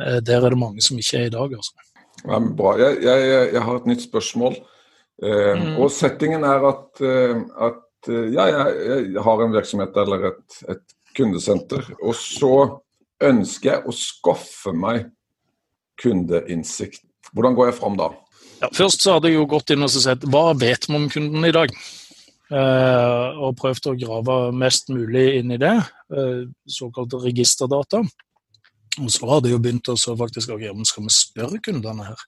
Eh, 0.00 0.18
der 0.24 0.42
er 0.44 0.54
det 0.54 0.60
mange 0.60 0.84
som 0.84 1.00
ikke 1.00 1.22
er 1.22 1.30
i 1.30 1.34
dag. 1.34 1.56
altså. 1.58 1.88
Ja, 2.22 2.38
bra. 2.38 2.76
Jeg, 2.80 3.00
jeg, 3.04 3.30
jeg, 3.52 3.62
har 3.66 3.80
et 3.80 3.88
nytt 3.90 4.04
spørsmål. 4.04 4.58
Eh, 5.22 5.54
mm. 5.58 5.72
Og 5.82 5.90
settingen 5.94 6.46
er 6.48 6.68
at, 6.70 7.02
eh, 7.02 7.42
at 7.68 7.80
ja, 8.10 8.48
jeg, 8.50 8.76
jeg, 9.14 9.22
har 9.22 9.42
en 9.42 9.54
virksomhet 9.54 9.98
eller 10.02 10.32
et, 10.32 10.62
et 10.74 10.96
kundesenter. 11.16 11.86
Og 12.00 12.16
så 12.18 12.54
ønsker 13.22 13.76
jeg 13.76 13.86
å 13.86 13.94
skaffe 13.94 14.74
meg 14.74 15.06
kundeinnsikt. 16.02 17.04
Hvordan 17.32 17.54
går 17.56 17.70
jeg 17.70 17.78
fram 17.78 17.98
da? 17.98 18.10
Ja, 18.62 18.70
først 18.74 19.02
så 19.02 19.16
hadde 19.16 19.30
jeg 19.30 19.40
jo 19.40 19.48
gått 19.50 19.72
inn 19.74 19.82
og 19.82 19.90
sett 19.90 20.24
hva 20.30 20.50
vet 20.58 20.86
vi 20.88 20.98
om 20.98 21.08
kunden 21.10 21.46
i 21.46 21.54
dag. 21.54 21.72
Eh, 22.52 23.38
og 23.40 23.56
prøvd 23.56 23.88
å 23.88 23.96
grave 23.96 24.36
mest 24.52 24.90
mulig 24.92 25.38
inn 25.38 25.54
i 25.54 25.60
det, 25.60 25.72
eh, 26.12 26.42
såkalte 26.68 27.22
registerdata. 27.22 28.02
Og 29.00 29.08
så 29.08 29.24
hadde 29.24 29.48
jeg 29.48 29.56
jo 29.56 29.62
begynt 29.64 29.88
å 29.88 29.96
faktisk 29.96 30.50
ok, 30.52 30.66
skal 30.84 31.06
vi 31.06 31.12
spørre 31.16 31.60
kundene 31.64 32.10
her. 32.10 32.24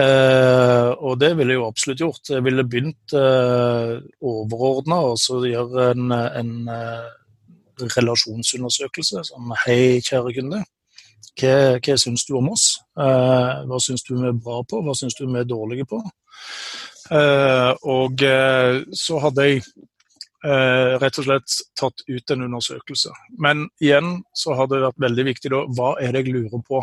Eh, 0.00 0.90
og 0.96 1.18
det 1.20 1.34
ville 1.36 1.52
jeg 1.52 1.60
jo 1.60 1.66
absolutt 1.68 2.00
gjort. 2.00 2.30
Jeg 2.30 2.44
ville 2.46 2.64
begynt 2.64 3.12
eh, 3.12 3.98
overordna 4.24 5.02
og 5.10 5.18
så 5.20 5.42
gjøre 5.44 5.90
en, 5.92 6.14
en 6.14 6.54
eh, 6.72 7.10
relasjonsundersøkelse. 7.98 9.26
Sånn 9.28 9.52
hei, 9.66 10.00
kjære 10.00 10.32
kunde. 10.38 10.62
Hva, 11.34 11.54
hva 11.84 11.98
syns 12.00 12.24
du 12.24 12.32
om 12.38 12.48
oss? 12.54 12.78
Eh, 12.96 13.52
hva 13.68 13.82
syns 13.82 14.06
du 14.08 14.14
vi 14.16 14.30
er 14.30 14.40
bra 14.40 14.62
på, 14.64 14.80
hva 14.86 14.96
syns 14.96 15.18
du 15.20 15.26
vi 15.26 15.40
er 15.42 15.52
dårlige 15.52 15.84
på? 15.90 16.00
Eh, 17.10 17.72
og 17.90 18.22
eh, 18.24 18.80
så 18.96 19.20
hadde 19.24 19.50
jeg 19.50 19.66
rett 20.44 21.16
og 21.22 21.24
slett 21.24 21.54
tatt 21.72 22.02
ut 22.04 22.32
en 22.34 22.42
undersøkelse. 22.44 23.08
Men 23.40 23.62
igjen 23.80 24.18
så 24.36 24.52
har 24.58 24.68
det 24.68 24.82
vært 24.82 25.00
veldig 25.00 25.24
viktig 25.30 25.52
da, 25.54 25.62
hva 25.72 25.94
er 25.96 26.12
det 26.12 26.20
jeg 26.26 26.34
lurer 26.34 26.60
på? 26.68 26.82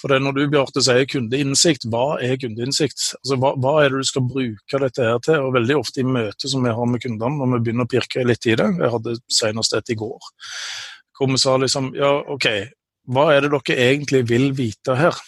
For 0.00 0.10
det 0.10 0.18
er 0.18 0.24
når 0.24 0.36
du 0.36 0.42
Bjarte, 0.52 0.82
sier 0.84 1.06
kundeinnsikt, 1.08 1.86
hva 1.92 2.18
er 2.22 2.38
kundeinnsikt? 2.40 3.00
Altså, 3.20 3.38
hva, 3.40 3.52
hva, 3.60 3.74
er 3.82 3.92
det 3.92 4.02
du 4.02 4.08
skal 4.08 4.26
bruke 4.26 4.80
dette 4.82 5.06
her 5.06 5.20
til? 5.24 5.40
Og 5.46 5.54
Veldig 5.56 5.76
ofte 5.78 6.02
i 6.02 6.08
møter 6.16 6.50
som 6.50 6.66
vi 6.66 6.74
har 6.74 6.90
med 6.90 7.04
kundene, 7.04 7.38
når 7.38 7.52
vi 7.52 7.60
begynner 7.68 7.88
å 7.88 7.92
pirke 7.94 8.26
litt 8.26 8.48
i 8.50 8.56
det, 8.58 8.70
jeg 8.80 8.94
hadde 8.96 9.18
senest 9.38 9.76
et 9.78 9.94
i 9.94 9.98
går, 10.00 10.32
hvor 11.14 11.30
vi 11.30 11.38
sa 11.40 11.54
liksom 11.60 11.92
ja, 11.96 12.10
OK, 12.34 12.48
hva 13.14 13.28
er 13.34 13.44
det 13.44 13.52
dere 13.54 13.88
egentlig 13.90 14.24
vil 14.30 14.50
vite 14.56 14.98
her? 14.98 15.22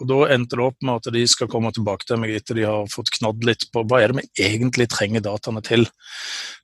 Og 0.00 0.08
Da 0.08 0.20
endte 0.34 0.58
det 0.58 0.64
opp 0.64 0.78
med 0.82 1.00
at 1.00 1.12
de 1.14 1.24
skal 1.30 1.50
komme 1.50 1.72
tilbake 1.74 2.08
til 2.08 2.20
meg 2.22 2.34
etter 2.36 2.58
de 2.58 2.66
har 2.68 2.88
fått 2.90 3.12
knadd 3.18 3.44
litt 3.46 3.68
på 3.74 3.84
hva 3.86 4.00
er 4.02 4.12
det 4.12 4.22
vi 4.22 4.46
egentlig 4.48 4.88
trenger 4.92 5.24
dataene 5.24 5.62
til. 5.66 5.86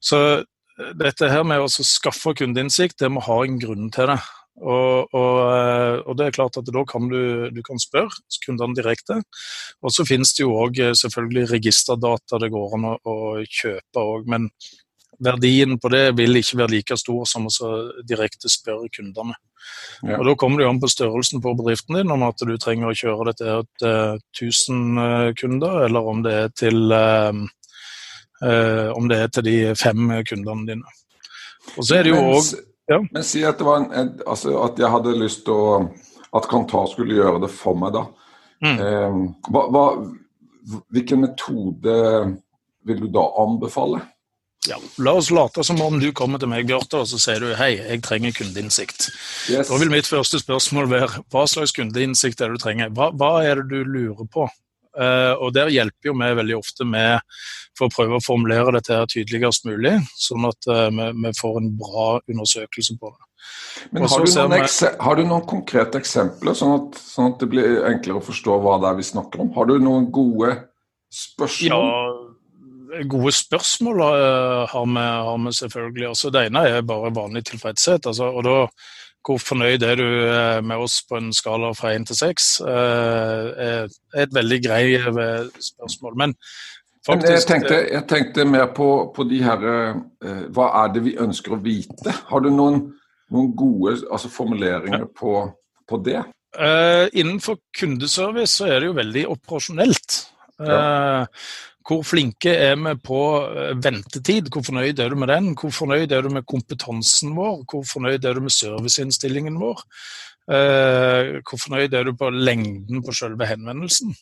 Så 0.00 0.22
eh, 0.40 0.90
dette 0.98 1.30
her 1.30 1.46
med 1.46 1.62
å 1.62 1.68
skaffe 1.68 2.34
kundeinnsikt, 2.38 2.98
det 3.02 3.12
må 3.12 3.22
ha 3.26 3.42
en 3.44 3.60
grunn 3.62 3.92
til 3.94 4.10
det. 4.12 4.20
Og, 4.58 5.14
og, 5.14 5.36
eh, 5.54 6.00
og, 6.02 6.16
det 6.18 6.26
er 6.26 6.34
klart 6.34 6.58
at 6.58 6.66
da 6.74 6.82
kan 6.88 7.06
du, 7.10 7.48
du 7.54 7.62
kan 7.66 7.78
spørre 7.82 8.40
kundene 8.44 8.76
direkte. 8.78 9.20
Og 9.82 9.94
så 9.94 10.06
finnes 10.08 10.34
det 10.34 10.44
jo 10.44 10.56
òg 10.58 10.82
eh, 10.82 10.96
selvfølgelig 10.98 11.48
registerdata 11.52 12.42
det 12.42 12.50
går 12.54 12.76
an 12.78 12.90
å, 12.90 12.94
å 12.98 13.16
kjøpe 13.44 14.02
òg. 14.02 14.26
Men 14.30 14.50
verdien 15.18 15.78
på 15.80 15.90
det 15.92 16.04
vil 16.18 16.38
ikke 16.38 16.60
være 16.62 16.74
like 16.76 16.96
stor 16.98 17.26
som 17.28 17.48
å 17.48 17.70
direkte 18.06 18.50
spørre 18.52 18.90
kundene. 18.94 19.36
Ja. 20.02 20.18
Og 20.18 20.26
Da 20.28 20.34
kommer 20.38 20.62
det 20.62 20.68
an 20.68 20.80
på 20.80 20.90
størrelsen 20.90 21.42
på 21.42 21.54
bedriften 21.58 21.98
din, 21.98 22.12
om 22.14 22.24
at 22.26 22.38
du 22.38 22.54
trenger 22.60 22.92
å 22.92 22.96
kjøre 22.96 23.32
dette 23.32 23.56
til 23.80 24.48
1000 24.48 25.02
eh, 25.04 25.30
kunder, 25.38 25.82
eller 25.88 26.10
om 26.12 26.22
det 26.24 26.34
er 26.34 26.52
til, 26.54 26.92
um, 26.92 27.44
uh, 28.44 28.88
om 28.94 29.08
det 29.10 29.18
er 29.24 29.32
til 29.34 29.48
de 29.48 29.56
fem 29.78 30.14
kundene 30.28 30.66
dine. 30.70 30.96
Og 31.76 31.82
så 31.82 31.98
er 31.98 32.06
det 32.06 32.14
jo 32.14 32.22
også, 32.30 32.62
ja. 32.88 33.02
Men 33.12 33.26
si 33.26 33.42
at, 33.44 33.60
en, 33.60 34.14
altså 34.24 34.54
at, 34.62 34.78
jeg 34.80 34.88
hadde 34.88 35.18
lyst 35.18 35.44
til 35.44 35.52
å 35.52 35.72
At 36.36 36.44
Kantar 36.44 36.84
skulle 36.90 37.16
gjøre 37.16 37.38
det 37.40 37.48
for 37.48 37.76
meg, 37.80 37.94
da. 37.94 38.02
Mm. 38.60 39.22
Hva, 39.48 39.62
hva, 39.72 39.84
hvilken 40.92 41.22
metode 41.22 41.94
vil 42.84 42.98
du 43.00 43.06
da 43.14 43.22
anbefale? 43.40 44.02
Ja, 44.66 44.76
La 44.98 45.12
oss 45.14 45.30
late 45.30 45.62
som 45.64 45.78
om 45.80 46.00
du 46.02 46.08
kommer 46.16 46.40
til 46.42 46.50
meg, 46.50 46.66
Bjarte, 46.66 47.04
og 47.04 47.06
så 47.08 47.20
sier 47.22 47.44
du 47.44 47.52
hei, 47.56 47.76
jeg 47.78 48.02
trenger 48.02 48.34
kundeinnsikt. 48.34 49.06
Yes. 49.52 49.68
Da 49.70 49.78
vil 49.78 49.92
mitt 49.92 50.08
første 50.10 50.40
spørsmål 50.42 50.90
være 50.90 51.22
hva 51.30 51.44
slags 51.48 51.72
kundeinnsikt 51.76 52.42
er 52.42 52.50
det 52.50 52.58
du 52.58 52.64
trenger? 52.64 52.90
Hva, 52.96 53.12
hva 53.14 53.36
er 53.46 53.62
det 53.62 53.68
du 53.70 53.86
lurer 53.86 54.26
på? 54.26 54.48
Uh, 54.98 55.38
og 55.38 55.52
Der 55.54 55.70
hjelper 55.70 56.10
jo 56.10 56.16
vi 56.18 56.32
veldig 56.40 56.56
ofte 56.58 56.84
med 56.88 57.22
for 57.78 57.86
å 57.86 57.94
prøve 57.94 58.18
å 58.18 58.24
formulere 58.24 58.74
dette 58.74 58.96
her 58.96 59.06
tydeligst 59.06 59.68
mulig, 59.68 59.94
sånn 60.18 60.48
at 60.48 60.66
uh, 60.66 60.88
vi, 60.90 61.06
vi, 61.22 61.32
får 61.38 61.60
en 61.60 61.68
bra 61.78 62.08
undersøkelse 62.26 62.98
på 62.98 63.12
det. 63.12 63.28
Men 63.94 64.08
har 64.10 64.24
du, 64.24 64.26
vi... 64.26 64.88
har 65.06 65.20
du, 65.20 65.22
noen 65.22 65.44
konkrete 65.46 66.00
eksempler, 66.02 66.56
sånn 66.58 66.74
at, 66.80 66.98
sånn 66.98 67.30
at, 67.30 67.38
det 67.38 67.46
blir 67.52 67.84
enklere 67.86 68.18
å 68.18 68.26
forstå 68.26 68.58
hva 68.64 68.80
det 68.82 68.90
er 68.90 68.98
vi 68.98 69.06
snakker 69.06 69.44
om? 69.44 69.52
Har 69.54 69.70
du 69.70 69.76
noen 69.78 70.10
gode 70.10 70.56
spørsmål? 71.14 71.70
Ja, 71.70 72.17
gode 73.08 73.32
spørsmål 73.32 74.00
eh, 74.00 74.68
har 74.70 74.86
vi, 74.86 75.00
har 75.00 75.44
vi 75.44 75.52
selvfølgelig. 75.52 76.08
Altså, 76.08 76.30
det 76.30 76.46
ene 76.46 76.64
er 76.68 76.86
bare 76.86 77.14
vanlig 77.14 77.44
tilfredshet. 77.44 78.06
Altså, 78.06 78.24
og 78.24 78.44
da, 78.44 78.56
hvor 79.26 79.38
fornøyd 79.38 79.82
er 79.82 80.00
du 80.00 80.06
eh, 80.06 80.60
med 80.64 80.76
oss 80.76 81.02
på 81.08 81.18
en 81.20 81.32
skala 81.32 81.72
fra 81.76 81.94
én 81.96 82.06
til 82.08 82.16
seks? 82.16 82.60
Eh, 82.60 83.50
er 83.58 84.24
et 84.24 84.34
veldig 84.34 84.60
greit 84.64 85.08
spørsmål. 85.70 86.16
Men 86.16 86.34
faktisk 87.06 87.32
jeg 87.32 87.46
tenkte, 87.50 87.82
jeg 87.92 88.06
tenkte 88.08 88.48
mer 88.48 88.72
på, 88.76 88.88
på, 89.16 89.24
de 89.28 89.42
her 89.42 89.68
Hva 90.52 90.72
er 90.84 90.90
det 90.94 91.04
vi 91.04 91.18
ønsker 91.20 91.54
å 91.54 91.62
vite? 91.62 92.14
Har 92.30 92.44
du 92.44 92.50
noen, 92.50 92.82
noen 93.32 93.54
gode 93.56 93.98
altså 94.10 94.32
formuleringer 94.32 95.06
på, 95.16 95.44
på 95.88 96.02
det? 96.04 96.20
Innenfor 97.12 97.60
kundeservice 97.76 98.58
så 98.58 98.66
er 98.66 98.80
det 98.80 98.90
jo 98.90 98.96
veldig 98.96 99.24
operasjonelt. 99.36 100.20
Ja. 100.58 101.26
Hvor 101.88 102.02
flinke 102.04 102.52
er 102.52 102.74
vi 102.76 102.92
på 103.00 103.18
eh, 103.48 103.76
ventetid? 103.80 104.50
Hvor 104.52 104.64
fornøyd 104.66 104.98
er 105.00 105.08
du 105.08 105.16
med 105.16 105.30
den? 105.32 105.54
Hvor 105.56 105.72
fornøyd 105.72 106.12
er 106.12 106.26
du 106.26 106.28
med 106.34 106.44
kompetansen 106.44 107.32
vår? 107.36 107.62
Hvor 107.64 107.86
fornøyd 107.88 108.24
er 108.28 108.36
du 108.36 108.42
med 108.44 108.52
serviceinnstillingen 108.52 109.56
vår? 109.60 109.80
Eh, 110.52 111.38
hvor 111.48 111.60
fornøyd 111.60 111.96
er 111.96 112.04
du 112.04 112.12
på 112.16 112.28
lengden 112.32 113.00
på 113.04 113.14
selve 113.16 113.48
henvendelsen? 113.48 114.12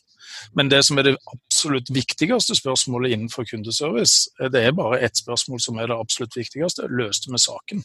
Men 0.55 0.71
det 0.71 0.79
som 0.87 0.97
er 0.97 1.09
det 1.09 1.17
absolutt 1.33 1.91
viktigste 1.91 2.55
spørsmålet 2.55 3.15
innenfor 3.15 3.47
kundeservice, 3.51 4.29
eh, 4.39 4.47
det 4.53 4.63
er 4.63 4.75
bare 4.75 5.01
ett 5.03 5.19
spørsmål 5.19 5.59
som 5.63 5.79
er 5.79 5.91
det 5.91 5.99
absolutt 5.99 6.39
viktigste. 6.39 6.87
Løste 6.87 7.31
vi 7.31 7.43
saken? 7.43 7.83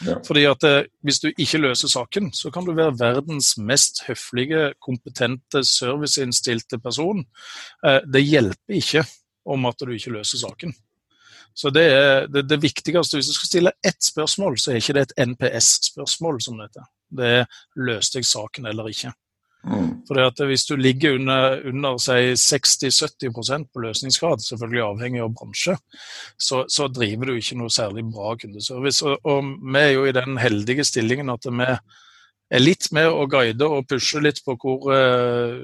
Ja. 0.00 0.16
Fordi 0.26 0.44
at 0.48 0.64
eh, 0.64 0.84
Hvis 1.04 1.20
du 1.20 1.28
ikke 1.30 1.60
løser 1.60 1.88
saken, 1.88 2.32
så 2.32 2.50
kan 2.50 2.64
du 2.64 2.72
være 2.74 2.96
verdens 2.98 3.56
mest 3.58 4.02
høflige, 4.06 4.72
kompetente, 4.80 5.64
serviceinnstilte 5.64 6.78
person. 6.82 7.24
Eh, 7.84 8.00
det 8.06 8.24
hjelper 8.24 8.78
ikke 8.78 9.04
om 9.46 9.66
at 9.66 9.78
du 9.80 9.92
ikke 9.92 10.14
løser 10.16 10.38
saken. 10.38 10.74
Så 11.54 11.70
det 11.70 11.84
er 11.92 12.26
det, 12.32 12.46
det, 12.48 12.62
viktigste. 12.62 13.18
Hvis 13.18 13.28
du 13.28 13.36
skal 13.36 13.50
stille 13.50 13.72
ett 13.84 14.00
spørsmål, 14.04 14.58
så 14.58 14.72
er 14.72 14.80
ikke 14.80 14.96
det 14.96 15.02
et 15.10 15.26
NPS-spørsmål 15.28 16.40
som 16.40 16.62
dette. 16.62 16.86
Det 17.12 17.32
er 17.42 17.58
løste 17.76 18.22
jeg 18.22 18.30
saken 18.30 18.70
eller 18.70 18.88
ikke. 18.88 19.12
Mm. 19.64 20.02
Fordi 20.06 20.20
at 20.26 20.40
Hvis 20.46 20.64
du 20.64 20.76
ligger 20.76 21.14
under, 21.14 21.60
under 21.68 21.98
60-70% 22.34 23.64
på 23.72 23.80
løsningsgrad, 23.80 24.42
selvfølgelig 24.42 24.82
avhengig 24.82 25.22
av 25.22 25.34
bransje, 25.34 25.76
så, 26.38 26.64
så, 26.68 26.88
driver 26.88 27.30
du 27.30 27.36
ikke 27.36 27.58
noe 27.60 27.70
særlig 27.70 28.04
bra 28.10 28.34
kundeservice. 28.36 29.06
Og, 29.06 29.20
og, 29.22 29.52
vi 29.62 29.78
er 29.78 29.92
jo 29.94 30.04
i 30.06 30.16
den 30.16 30.38
heldige 30.42 30.84
stillingen 30.84 31.30
at 31.30 31.46
vi 31.46 31.68
er 31.68 32.64
litt 32.64 32.90
med 32.92 33.08
å 33.08 33.28
guide 33.30 33.68
og 33.68 33.86
pushe 33.88 34.20
litt 34.20 34.42
på 34.44 34.58
hvor, 34.58 34.90
eh, 34.96 35.62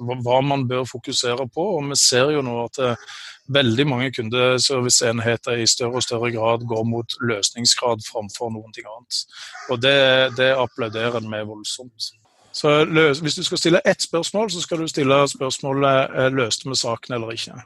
hva 0.00 0.40
man 0.42 0.66
bør 0.68 0.88
fokusere 0.88 1.48
på. 1.52 1.70
Og 1.76 1.90
vi 1.92 2.00
ser 2.00 2.32
jo 2.32 2.42
nå 2.42 2.58
at 2.64 2.80
eh, 2.80 3.06
veldig 3.52 3.86
mange 3.86 4.12
kundeserviceenheter 4.16 5.60
i 5.60 5.68
større 5.70 6.00
og 6.00 6.06
større 6.06 6.32
grad 6.34 6.64
går 6.66 6.86
mot 6.88 7.18
løsningsgrad 7.20 8.02
framfor 8.08 8.56
noen 8.56 8.72
ting 8.72 8.88
annet. 8.88 9.24
Og 9.70 9.82
det, 9.84 9.98
det 10.40 10.54
applauderer 10.56 11.20
vi 11.20 11.48
voldsomt. 11.52 12.14
Så 12.56 12.84
løs, 12.88 13.18
Hvis 13.20 13.34
du 13.36 13.44
skal 13.44 13.58
stille 13.58 13.80
ett 13.84 14.02
spørsmål, 14.02 14.50
så 14.50 14.62
skal 14.64 14.80
du 14.80 14.88
stille 14.88 15.16
spørsmålet 15.28 16.16
eh, 16.16 16.28
løste 16.32 16.68
vi 16.70 16.76
saken 16.78 17.14
eller 17.14 17.34
ikke. 17.36 17.56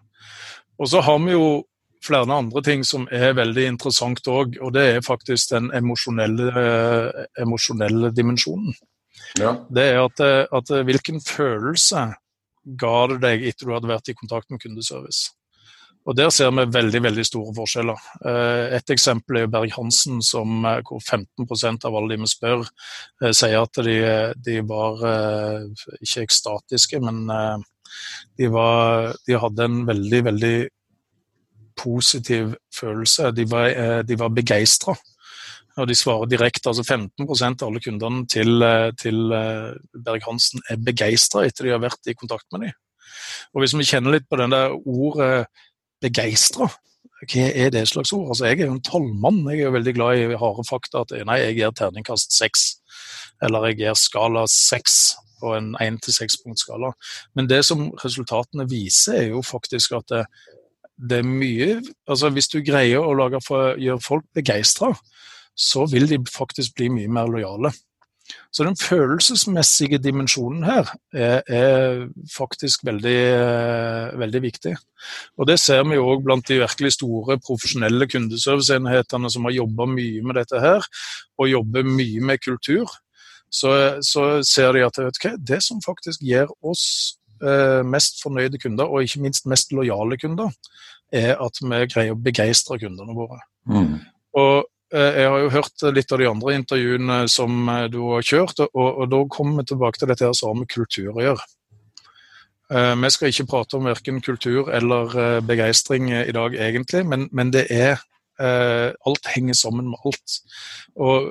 Og 0.79 0.89
så 0.89 1.01
har 1.01 1.19
vi 1.23 1.37
jo 1.37 1.65
flere 2.05 2.33
andre 2.35 2.63
ting 2.65 2.83
som 2.87 3.07
er 3.13 3.37
veldig 3.37 3.67
interessant 3.75 4.27
òg, 4.29 4.57
og 4.61 4.73
det 4.75 4.87
er 4.89 5.05
faktisk 5.05 5.53
den 5.53 5.71
emosjonelle, 5.77 6.49
eh, 6.63 7.27
emosjonelle 7.45 8.11
dimensjonen. 8.17 8.75
Ja. 9.39 9.55
Det 9.71 9.85
er 9.93 10.01
at, 10.03 10.21
eh, 10.25 10.47
at, 10.59 10.73
hvilken 10.85 11.21
følelse 11.21 12.07
ga 12.81 12.97
det 13.13 13.21
deg 13.23 13.47
etter 13.47 13.69
du 13.69 13.75
hadde 13.77 13.93
vært 13.93 14.11
i 14.11 14.17
kontakt 14.17 14.51
med 14.51 14.61
kundeservice? 14.65 15.31
Og 16.09 16.17
Der 16.17 16.31
ser 16.31 16.51
vi 16.51 16.65
veldig 16.73 17.03
veldig 17.03 17.25
store 17.27 17.53
forskjeller. 17.55 17.99
Eh, 18.25 18.77
et 18.77 18.91
eksempel 18.91 19.43
er 19.43 19.51
Berg-Hansen, 19.53 20.23
eh, 20.25 20.81
hvor 20.89 21.01
15% 21.01 21.85
av 21.85 21.97
alle 21.97 22.17
de 22.17 22.23
vi 22.23 22.31
spør, 22.31 22.65
eh, 23.23 23.33
sier 23.33 23.61
at 23.61 23.83
de, 23.85 23.99
de 24.37 24.61
var 24.65 25.05
ikke 26.01 26.25
ekstatiske, 26.25 27.01
men 27.05 27.27
de, 28.39 28.49
var, 28.49 29.13
de, 29.27 29.37
hadde 29.37 29.65
en 29.65 29.87
veldig, 29.87 30.25
veldig 30.25 30.69
positiv 31.77 32.55
følelse. 32.75 33.33
De 33.37 33.45
var, 33.51 34.03
de 34.03 34.17
var 34.17 34.29
begeistra. 34.29 34.97
Og 35.77 35.87
de 35.89 35.95
svarer 35.95 36.29
direkte. 36.29 36.69
altså 36.69 36.83
15% 36.83 37.63
av 37.63 37.69
alle 37.69 37.81
kundene 37.81 38.27
til, 38.27 38.63
til 38.99 39.31
Berg-Hansen 39.95 40.63
er 40.71 40.77
begeistra 40.77 41.45
etter 41.45 41.67
de 41.67 41.75
har 41.75 41.83
vært 41.83 42.09
i 42.09 42.15
kontakt 42.15 42.47
med 42.53 42.69
dem. 42.69 42.79
Og 43.55 43.63
Hvis 43.63 43.75
vi 43.75 43.85
kjenner 43.85 44.15
litt 44.15 44.29
på 44.31 44.39
den 44.39 44.53
der 44.55 44.75
ordet 44.75 45.47
begeistra. 46.03 46.71
hva 47.21 47.47
er 47.53 47.71
det 47.71 47.89
slags 47.89 48.13
ord? 48.17 48.29
Altså, 48.33 48.47
jeg 48.49 48.61
er 48.61 48.71
jo 48.71 48.77
en 48.79 48.85
tolvmann. 48.85 49.43
Jeg 49.51 49.61
er 49.61 49.69
jo 49.69 49.75
veldig 49.77 49.95
glad 49.95 50.19
i 50.19 50.39
harde 50.41 50.65
fakta. 50.69 51.05
At 51.05 51.13
nei, 51.27 51.41
jeg 51.43 51.59
gir 51.59 51.75
terningkast 51.77 52.37
seks. 52.37 52.69
Eller 53.43 53.71
jeg 53.71 53.81
gir 53.83 53.99
skala 53.99 54.47
seks 54.49 55.17
på 55.41 55.55
en 55.57 55.75
én 55.81 55.99
til 56.01 56.15
seks-punktskala. 56.15 56.93
Men 57.37 57.49
det 57.49 57.63
som 57.69 57.89
resultatene 58.05 58.69
viser, 58.69 59.17
er 59.17 59.29
jo 59.35 59.43
faktisk 59.45 59.97
at 59.97 60.09
det, 60.13 60.25
det 61.01 61.21
er 61.23 61.29
mye 61.29 61.81
altså 62.09 62.29
Hvis 62.29 62.51
du 62.53 62.61
greier 62.61 63.01
å 63.01 63.15
gjøre 63.81 64.05
folk 64.05 64.27
begeistra, 64.37 64.93
så 65.57 65.87
vil 65.91 66.09
de 66.09 66.21
faktisk 66.29 66.77
bli 66.77 66.91
mye 66.93 67.09
mer 67.09 67.29
lojale. 67.29 67.73
Så 68.51 68.65
den 68.67 68.77
følelsesmessige 68.77 70.01
dimensjonen 70.03 70.65
her 70.67 70.89
er, 71.15 71.43
er 71.47 72.01
faktisk 72.35 72.85
veldig, 72.87 73.21
veldig, 74.19 74.43
viktig. 74.43 74.75
Og 75.39 75.47
Det 75.47 75.59
ser 75.61 75.85
vi 75.89 76.01
òg 76.01 76.25
blant 76.25 76.49
de 76.49 76.61
virkelig 76.63 76.97
store 76.99 77.39
profesjonelle 77.39 78.09
kundeserviceenhetene 78.11 79.31
som 79.31 79.47
har 79.47 79.57
jobba 79.57 79.87
mye 79.91 80.25
med 80.27 80.41
dette 80.41 80.61
her, 80.61 80.87
og 81.39 81.51
jobber 81.51 81.87
mye 81.87 82.21
med 82.21 82.43
kultur. 82.45 82.91
Så, 83.51 83.71
så 84.07 84.43
ser 84.47 84.73
de 84.77 84.85
at 84.87 84.99
hva, 84.99 85.35
det 85.37 85.63
som 85.67 85.83
faktisk 85.83 86.23
gir 86.23 86.51
oss 86.63 87.17
eh, 87.43 87.81
mest 87.87 88.23
fornøyde 88.23 88.61
kunder, 88.63 88.87
og 88.87 89.07
ikke 89.07 89.25
minst 89.25 89.49
mest 89.51 89.75
lojale 89.75 90.19
kunder, 90.21 90.53
er 91.13 91.35
at 91.43 91.59
vi 91.63 91.87
greier 91.91 92.15
å 92.15 92.23
begeistre 92.23 92.79
kundene 92.79 93.17
våre. 93.17 93.41
Mm. 93.67 93.97
Og 94.39 94.70
jeg 94.91 95.31
har 95.31 95.39
jo 95.39 95.53
hørt 95.55 95.85
litt 95.95 96.11
av 96.11 96.19
de 96.19 96.27
andre 96.27 96.57
intervjuene 96.59 97.23
som 97.31 97.69
eh, 97.71 97.87
du 97.93 98.01
har 98.09 98.27
kjørt, 98.27 98.63
og, 98.67 98.89
og 98.89 99.09
da 99.13 99.23
kommer 99.31 99.63
vi 99.63 99.71
tilbake 99.71 100.01
til 100.01 100.11
dette 100.11 100.27
her 100.27 100.37
som 100.37 100.51
har 100.51 100.61
med 100.63 100.71
kultur 100.73 101.15
å 101.15 101.25
gjøre. 101.25 101.47
Eh, 102.75 102.95
vi 103.05 103.11
skal 103.15 103.31
ikke 103.31 103.49
prate 103.53 103.79
om 103.79 103.87
verken 103.87 104.19
kultur 104.25 104.71
eller 104.75 105.43
begeistring 105.47 106.11
i 106.11 106.35
dag, 106.35 106.59
egentlig, 106.59 107.05
men, 107.07 107.29
men 107.33 107.55
det 107.57 107.69
er 107.71 108.03
Alt 108.41 109.27
henger 109.29 109.53
sammen 109.53 109.91
med 109.93 110.01
alt. 110.09 110.39
Og 110.97 111.27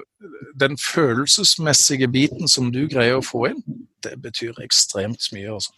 den 0.61 0.75
følelsesmessige 0.77 2.05
biten 2.13 2.45
som 2.45 2.67
du 2.69 2.83
greier 2.85 3.17
å 3.17 3.23
få 3.25 3.47
inn, 3.47 3.63
det 4.05 4.11
betyr 4.21 4.59
ekstremt 4.61 5.25
mye. 5.33 5.55
altså. 5.55 5.73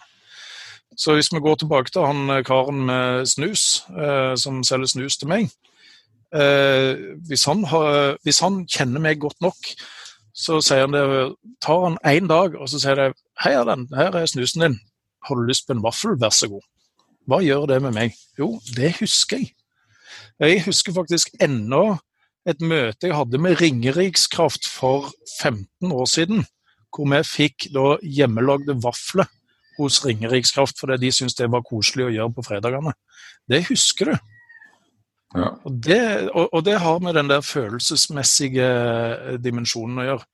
Så 1.00 1.16
hvis 1.16 1.32
vi 1.32 1.40
går 1.40 1.62
tilbake 1.62 1.94
til 1.96 2.04
han 2.04 2.44
karen 2.44 2.84
med 2.90 3.32
snus, 3.32 3.64
som 4.44 4.60
selger 4.68 4.92
snus 4.92 5.16
til 5.22 5.32
meg, 5.32 5.48
Eh, 5.48 5.71
hvis, 6.32 7.44
han 7.44 7.66
har, 7.68 8.18
hvis, 8.24 8.40
han 8.40 8.62
kjenner 8.72 9.04
meg 9.04 9.20
godt 9.20 9.42
nok, 9.44 9.72
så 10.32 10.62
han 10.70 10.96
det, 10.96 11.04
tar 11.60 11.82
han 11.84 11.98
én 12.08 12.30
dag 12.32 12.56
og 12.56 12.70
så 12.72 12.80
sier 12.80 12.96
det, 12.96 13.08
'Hei, 13.42 13.52
Erlend, 13.58 13.92
her 13.96 14.16
er 14.16 14.26
snusen 14.26 14.62
din. 14.64 14.80
Har 15.28 15.36
du 15.36 15.44
lyst 15.44 15.68
på 15.68 15.74
en 15.74 15.84
vaffel? 15.84 16.16
Vær 16.22 16.32
så 16.32 16.48
god.' 16.48 16.68
Hva 17.28 17.42
gjør 17.44 17.68
det 17.68 17.82
med 17.82 17.94
meg? 17.94 18.16
Jo, 18.40 18.60
det 18.76 18.96
husker 19.00 19.38
jeg. 19.38 19.52
Jeg 20.40 20.64
husker 20.66 20.94
faktisk 20.94 21.36
ennå 21.42 22.00
et 22.50 22.62
møte 22.62 23.08
jeg 23.08 23.16
hadde 23.16 23.38
med 23.38 23.60
Ringerikskraft 23.62 24.66
for 24.66 25.12
15 25.42 25.92
år 25.92 26.08
siden, 26.10 26.46
hvor 26.90 27.06
vi 27.12 27.22
fikk 27.28 27.70
da 27.76 28.00
hjemmelagde 28.02 28.76
vafler 28.84 29.30
hos 29.78 30.02
Ringerikskraft 30.06 30.80
fordi 30.80 30.98
de 31.06 31.12
syntes 31.14 31.38
det 31.38 31.52
var 31.52 31.66
koselig 31.68 32.08
å 32.08 32.14
gjøre 32.16 32.36
på 32.38 32.46
fredagene. 32.50 32.96
Det 33.50 33.64
husker 33.70 34.12
du. 34.12 34.31
Ja. 35.36 35.52
Og, 35.64 35.76
det, 35.84 36.30
og, 36.30 36.50
og, 36.54 36.66
det, 36.66 36.80
har 36.84 37.00
med 37.00 37.16
den 37.16 37.30
der 37.30 37.44
følelsesmessige 37.46 38.66
eh, 38.68 39.38
dimensjonen 39.40 40.02
å 40.02 40.08
gjøre. 40.08 40.26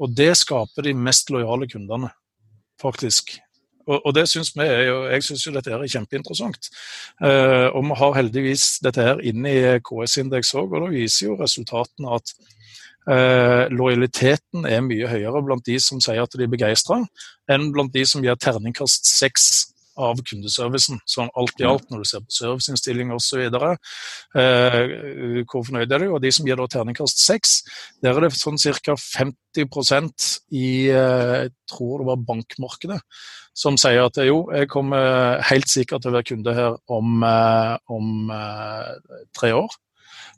Og 0.00 0.14
det 0.16 0.30
skaper 0.40 0.86
de 0.86 0.94
mest 0.96 1.32
lojale 1.34 1.68
kundene, 1.68 2.08
faktisk. 2.80 3.36
Og, 3.86 4.00
og 4.00 4.14
det 4.16 4.24
synes 4.30 4.54
vi 4.56 4.64
er 4.64 4.82
jo, 4.88 4.96
Jeg 5.12 5.26
syns 5.26 5.46
jo 5.46 5.52
dette 5.54 5.72
er 5.72 5.86
kjempeinteressant. 5.86 6.70
Uh, 7.22 7.68
og 7.70 7.84
vi 7.84 8.00
har 8.00 8.18
heldigvis 8.18 8.66
dette 8.82 9.04
her 9.04 9.22
inne 9.22 9.52
i 9.52 9.78
KS-indeks 9.84 10.54
òg, 10.58 10.72
og 10.72 10.86
da 10.86 10.90
viser 10.94 11.28
jo 11.28 11.38
resultatene 11.38 12.16
at 12.16 12.34
uh, 13.06 13.68
lojaliteten 13.70 14.66
er 14.66 14.82
mye 14.82 15.12
høyere 15.12 15.44
blant 15.44 15.68
de 15.68 15.78
som 15.82 16.02
sier 16.02 16.24
at 16.24 16.34
de 16.34 16.48
er 16.48 16.50
begeistra, 16.50 17.02
enn 17.52 17.70
blant 17.76 17.94
de 17.94 18.02
som 18.08 18.24
gir 18.24 18.40
terningkast 18.40 19.06
seks 19.06 19.50
av 19.96 20.20
kundeservicen. 20.26 21.00
Sånn 21.08 21.30
alt 21.38 21.60
i 21.60 21.66
alt, 21.68 21.88
når 21.90 22.02
du 22.02 22.08
ser 22.08 22.24
på 22.24 22.36
serviceinnstilling 22.36 23.12
osv. 23.16 23.46
Eh, 23.46 24.78
hvor 25.48 25.64
fornøyd 25.66 25.92
er 25.92 26.04
du? 26.04 26.08
Og 26.12 26.20
de 26.24 26.32
som 26.34 26.48
gir 26.48 26.58
da 26.60 26.68
terningkast 26.70 27.22
seks, 27.22 27.58
der 28.04 28.16
er 28.16 28.26
det 28.26 28.34
sånn 28.36 28.60
ca. 28.60 28.96
50% 28.96 30.28
i 30.56 30.68
eh, 30.92 31.32
jeg 31.46 31.54
tror 31.70 32.02
det 32.02 32.10
var 32.10 32.22
bankmarkedet, 32.28 33.00
som 33.56 33.78
sier 33.80 34.04
at 34.04 34.20
jo, 34.24 34.44
jeg 34.54 34.68
kommer 34.72 35.40
helt 35.48 35.70
sikkert 35.72 36.04
til 36.04 36.12
å 36.12 36.18
være 36.18 36.30
kunde 36.30 36.54
her 36.56 36.78
om, 36.92 37.18
eh, 37.24 37.74
om 37.96 38.32
eh, 38.36 39.20
tre 39.36 39.52
år. 39.56 39.76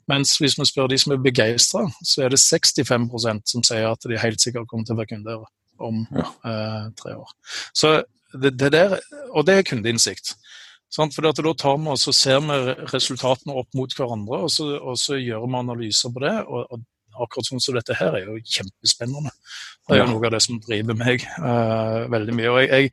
Mens 0.09 0.33
hvis 0.41 0.57
vi 0.57 0.65
spør 0.65 0.89
de 0.89 0.97
som 0.97 1.13
er 1.13 1.21
begeistra, 1.21 1.83
så 2.01 2.25
er 2.25 2.33
det 2.33 2.41
65% 2.41 3.51
som 3.51 3.65
sier 3.65 3.91
at 3.91 4.07
de 4.09 4.17
helt 4.17 4.41
sikkert 4.41 4.69
kommer 4.69 4.87
til 4.87 4.95
å 4.95 5.01
være 5.01 5.11
kunde 5.11 5.35
her 5.35 5.43
om 5.79 5.99
ja. 6.15 6.25
eh, 6.49 6.87
tre 6.99 7.15
år. 7.15 7.35
Så 7.77 7.99
det, 8.33 8.53
det 8.59 8.71
der, 8.75 8.99
og 9.33 9.47
det 9.47 9.57
er 9.57 9.67
kundeinnsikt. 9.67 10.35
Sant? 10.89 11.13
For 11.13 11.25
Da 11.25 11.33
tar 11.53 11.77
vi 11.77 11.91
og 11.93 12.15
ser 12.15 12.39
vi 12.45 12.59
resultatene 12.93 13.57
opp 13.61 13.73
mot 13.77 13.93
hverandre, 13.93 14.45
og 14.45 14.53
så, 14.53 14.71
og 14.77 14.97
så 14.97 15.19
gjør 15.19 15.45
vi 15.45 15.59
analyser 15.63 16.13
på 16.13 16.25
det. 16.25 16.37
og, 16.47 16.65
og 16.69 16.87
akkurat 17.19 17.49
sånn 17.49 17.61
som 17.63 17.75
dette 17.77 17.97
her 17.99 18.15
er 18.15 18.27
jo 18.27 18.37
kjempespennende. 18.39 19.31
Det 19.87 19.97
er 19.97 20.03
jo 20.03 20.13
noe 20.13 20.27
av 20.27 20.35
det 20.35 20.41
som 20.45 20.59
driver 20.63 20.97
meg 20.97 21.25
uh, 21.41 22.07
veldig 22.11 22.35
mye. 22.37 22.49
og 22.51 22.59
jeg, 22.61 22.69
jeg, 22.69 22.91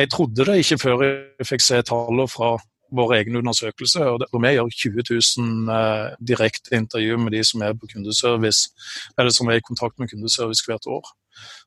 jeg, 0.00 0.10
trodde 0.14 0.48
det 0.48 0.58
ikke 0.62 0.80
før 0.84 1.04
jeg 1.04 1.48
fikk 1.50 1.64
se 1.64 1.80
tallene 1.90 2.28
fra 2.30 2.54
vår 2.98 3.14
egen 3.18 3.36
undersøkelse. 3.42 4.04
og, 4.06 4.20
det, 4.22 4.30
og 4.32 4.42
Vi 4.44 4.54
gjør 4.54 4.74
20 4.82 5.06
000 5.10 5.72
uh, 5.72 6.16
direkte 6.30 6.76
intervju 6.76 7.18
med 7.20 7.36
de 7.36 7.44
som 7.44 7.64
er 7.66 7.76
på 7.76 7.90
kundeservice, 7.92 8.70
eller 9.18 9.34
som 9.34 9.50
er 9.50 9.60
i 9.60 9.66
kontakt 9.66 9.98
med 9.98 10.10
kundeservice 10.12 10.64
hvert 10.66 10.88
år. 10.88 11.12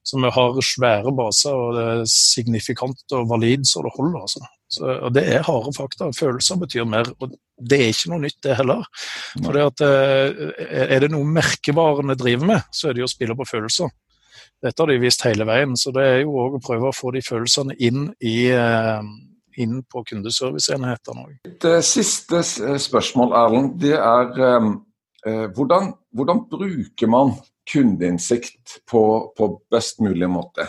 Så 0.03 0.17
vi 0.17 0.31
har 0.33 0.61
svære 0.65 1.13
baser, 1.13 1.53
og 1.53 1.75
det 1.77 1.83
er 1.91 2.09
signifikant 2.09 3.15
og 3.17 3.29
valid 3.29 3.67
så 3.69 3.83
det 3.85 3.93
holder. 3.97 4.21
altså. 4.21 4.45
Så, 4.71 4.85
og 5.05 5.13
Det 5.13 5.23
er 5.27 5.43
harde 5.43 5.73
fakta. 5.75 6.09
Følelser 6.15 6.57
betyr 6.57 6.85
mer. 6.85 7.11
og 7.19 7.35
Det 7.57 7.79
er 7.79 7.91
ikke 7.91 8.09
noe 8.13 8.23
nytt, 8.23 8.39
det 8.43 8.57
heller. 8.57 8.85
For 9.43 9.51
det 9.53 9.65
at, 9.67 9.81
eh, 9.81 10.95
Er 10.95 10.99
det 10.99 11.11
noe 11.11 11.25
merkevarene 11.25 12.15
driver 12.15 12.45
med, 12.45 12.61
så 12.71 12.89
er 12.89 12.93
det 12.93 13.03
jo 13.03 13.09
å 13.09 13.15
spille 13.15 13.35
på 13.35 13.45
følelser. 13.45 13.91
Dette 14.63 14.81
har 14.81 14.87
de 14.87 14.99
vist 14.99 15.21
hele 15.21 15.45
veien. 15.45 15.75
Så 15.75 15.91
det 15.93 16.03
er 16.03 16.19
jo 16.21 16.31
òg 16.31 16.57
å 16.57 16.63
prøve 16.65 16.89
å 16.89 16.95
få 16.95 17.11
de 17.13 17.21
følelsene 17.21 17.75
inn, 17.79 18.13
i, 18.21 18.49
eh, 18.49 19.01
inn 19.57 19.83
på 19.83 20.03
kundeserviceenhetene. 20.05 21.39
Det 21.59 21.77
Et 21.77 21.83
siste 21.83 22.41
spørsmål, 22.79 23.33
Erlend, 23.33 23.79
det 23.79 23.93
er 23.93 24.81
hvordan, 25.53 25.93
hvordan 26.15 26.49
bruker 26.49 27.07
man 27.07 27.35
kundeinnsikt 27.71 28.81
på, 28.91 29.03
på 29.37 29.49
best 29.71 29.99
mulig 30.03 30.29
måte. 30.29 30.67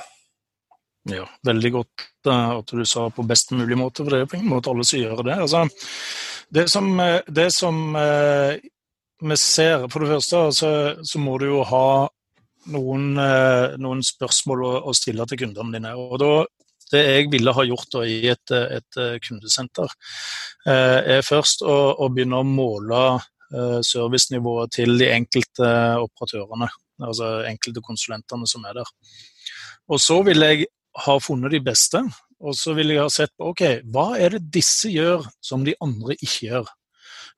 Ja, 1.10 1.26
veldig 1.42 1.72
godt 1.74 2.04
uh, 2.28 2.58
at 2.60 2.70
du 2.70 2.84
sa 2.86 3.08
på 3.10 3.24
best 3.26 3.50
mulig 3.50 3.78
måte, 3.78 4.04
for 4.04 4.14
det 4.14 4.22
er 4.22 4.30
på 4.30 4.38
ingen 4.38 4.52
måte 4.52 4.70
alle 4.70 4.86
som 4.86 5.00
gjør 5.00 5.24
det. 5.26 5.38
Altså, 5.46 5.64
det 6.52 6.68
som, 6.70 6.88
eh, 7.00 7.20
det 7.26 7.48
som 7.54 7.96
uh, 7.96 8.54
vi 9.22 9.36
ser 9.38 9.86
For 9.88 10.02
det 10.02 10.10
første 10.10 10.40
så, 10.52 10.70
så 11.06 11.18
må 11.22 11.38
du 11.38 11.46
jo 11.46 11.62
ha 11.62 12.08
noen, 12.74 13.14
noen 13.82 14.02
spørsmål 14.06 14.64
å, 14.82 14.94
stille 14.94 15.24
til 15.30 15.38
kundene 15.40 15.78
dine. 15.78 15.92
og 15.98 16.18
da 16.22 16.32
det 16.92 17.00
jeg 17.06 17.30
ville 17.32 17.54
ha 17.54 17.64
gjort 17.64 17.94
da, 17.94 18.02
i 18.06 18.28
et, 18.30 18.52
et 18.52 18.98
kundesenter, 19.24 19.94
er 20.66 21.22
først 21.24 21.62
å, 21.64 21.76
å 22.02 22.08
begynne 22.12 22.42
å 22.42 22.46
måle 22.46 23.00
servicenivået 23.84 24.72
til 24.78 24.96
de 25.00 25.10
enkelte 25.12 25.68
operatørene 26.00 26.70
altså 27.06 27.30
enkelte 27.48 27.82
konsulentene 27.84 28.48
som 28.48 28.66
er 28.68 28.82
der. 28.82 28.92
Og 29.90 30.00
så 30.00 30.20
vil 30.26 30.44
jeg 30.44 30.68
ha 31.06 31.16
funnet 31.22 31.54
de 31.54 31.62
beste, 31.64 32.02
og 32.42 32.54
så 32.58 32.74
vil 32.76 32.94
jeg 32.94 33.02
ha 33.02 33.08
sett 33.12 33.32
på 33.38 33.52
ok, 33.52 33.64
hva 33.92 34.12
er 34.20 34.36
det 34.36 34.46
disse 34.54 34.90
gjør 34.92 35.26
som 35.44 35.66
de 35.66 35.76
andre 35.82 36.16
ikke 36.18 36.48
gjør. 36.50 36.70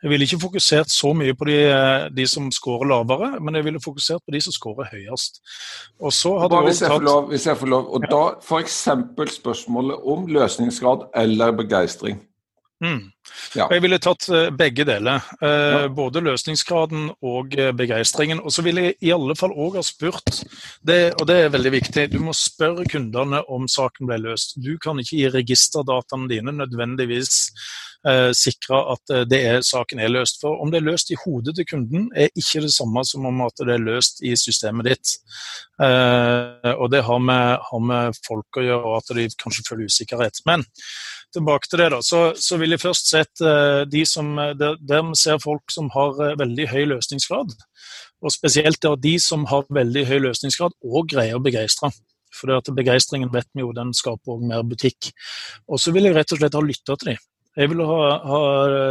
Jeg 0.02 0.10
ville 0.10 0.26
ikke 0.26 0.40
fokusert 0.42 0.90
så 0.92 1.14
mye 1.16 1.32
på 1.38 1.46
de, 1.48 1.58
de 2.12 2.24
som 2.28 2.50
scorer 2.52 2.90
lavere, 2.90 3.38
men 3.40 3.56
jeg 3.56 3.64
ville 3.64 3.80
fokusert 3.80 4.20
på 4.26 4.34
de 4.34 4.40
som 4.44 4.52
scorer 4.52 4.90
høyest. 4.90 5.38
Og 6.02 6.12
så 6.12 6.34
hadde 6.42 6.60
hvis, 6.66 6.82
jeg 6.82 6.92
tatt... 6.92 7.06
lov, 7.06 7.30
hvis 7.30 7.46
jeg 7.46 7.60
får 7.60 7.70
lov, 7.72 7.86
og 7.88 8.04
ja. 8.04 8.10
da 8.12 8.22
f.eks. 8.42 8.80
spørsmålet 9.38 10.10
om 10.12 10.26
løsningsgrad 10.34 11.08
eller 11.22 11.56
begeistring. 11.56 12.20
Mm. 12.82 13.12
Ja. 13.54 13.68
Jeg 13.70 13.82
ville 13.84 13.98
tatt 14.02 14.26
eh, 14.34 14.48
begge 14.54 14.84
deler. 14.86 15.22
Eh, 15.40 15.48
ja. 15.48 15.84
Både 15.94 16.22
løsningsgraden 16.24 17.06
og 17.24 17.54
eh, 17.58 17.70
begeistringen. 17.76 18.42
Og 18.42 18.52
så 18.52 18.64
ville 18.66 18.88
jeg 18.88 18.96
i 19.06 19.12
alle 19.14 19.36
fall 19.38 19.54
òg 19.54 19.78
ha 19.78 19.84
spurt, 19.86 20.42
det, 20.82 21.14
og 21.20 21.28
det 21.30 21.38
er 21.44 21.54
veldig 21.54 21.74
viktig, 21.76 22.08
du 22.12 22.18
må 22.24 22.34
spørre 22.36 22.86
kundene 22.90 23.44
om 23.52 23.68
saken 23.70 24.10
ble 24.10 24.20
løst. 24.26 24.58
Du 24.60 24.74
kan 24.82 25.00
ikke 25.00 25.16
gi 25.16 25.32
registerdataene 25.38 26.28
dine 26.32 26.56
nødvendigvis 26.58 27.38
eh, 28.10 28.30
sikre 28.36 28.82
at 28.96 29.16
det 29.30 29.40
er, 29.54 29.62
saken 29.64 30.02
er 30.02 30.12
løst. 30.12 30.42
For 30.42 30.60
om 30.60 30.74
det 30.74 30.82
er 30.82 30.88
løst 30.90 31.14
i 31.14 31.20
hodet 31.24 31.56
til 31.56 31.70
kunden, 31.70 32.10
er 32.10 32.34
ikke 32.34 32.66
det 32.66 32.74
samme 32.74 33.06
som 33.08 33.30
om 33.30 33.44
at 33.46 33.64
det 33.64 33.78
er 33.78 33.86
løst 33.86 34.20
i 34.26 34.34
systemet 34.36 34.90
ditt. 34.90 35.16
Eh, 35.80 36.72
og 36.74 36.90
det 36.92 37.06
har 37.06 37.22
med, 37.22 37.58
har 37.70 37.88
med 37.94 38.22
folk 38.26 38.60
å 38.60 38.68
gjøre, 38.68 38.84
og 38.84 39.00
at 39.00 39.16
de 39.16 39.30
kanskje 39.40 39.68
føler 39.70 39.90
usikkerhet. 39.90 40.42
Men 40.50 40.66
tilbake 41.34 41.68
til 41.68 41.82
det, 41.82 41.90
da, 41.94 42.00
så, 42.04 42.22
så 42.38 42.58
vil 42.60 42.74
jeg 42.74 42.82
først 42.82 43.10
sett 43.10 43.44
de 43.90 44.04
som, 44.08 44.32
der, 44.58 44.78
der 44.80 45.04
vi 45.10 45.18
ser 45.20 45.42
folk 45.42 45.74
som 45.74 45.90
har 45.94 46.16
veldig 46.40 46.68
høy 46.70 46.84
løsningsgrad. 46.94 47.52
Og 48.24 48.32
spesielt 48.32 48.80
der 48.82 48.96
de 48.96 49.18
som 49.20 49.44
har 49.50 49.66
veldig 49.68 50.06
høy 50.08 50.18
løsningsgrad 50.28 50.76
og 50.86 51.10
greier 51.12 51.36
å 51.36 51.44
begeistre. 51.44 51.92
For 52.34 52.50
det 52.50 52.62
at 52.62 52.74
begeistringen 52.76 53.32
vet 53.32 53.48
vi 53.54 53.62
jo, 53.62 53.74
den 53.76 53.92
skaper 53.94 54.36
også 54.36 54.48
mer 54.50 54.64
butikk. 54.66 55.12
Og 55.68 55.80
så 55.80 55.94
vil 55.94 56.08
jeg 56.08 56.16
rett 56.16 56.34
og 56.34 56.40
slett 56.40 56.58
ha 56.58 56.64
lytta 56.64 56.98
til 56.98 57.12
dem. 57.12 57.22
Jeg 57.54 57.70
vil 57.70 57.84
ha, 57.86 57.98
ha 58.26 58.38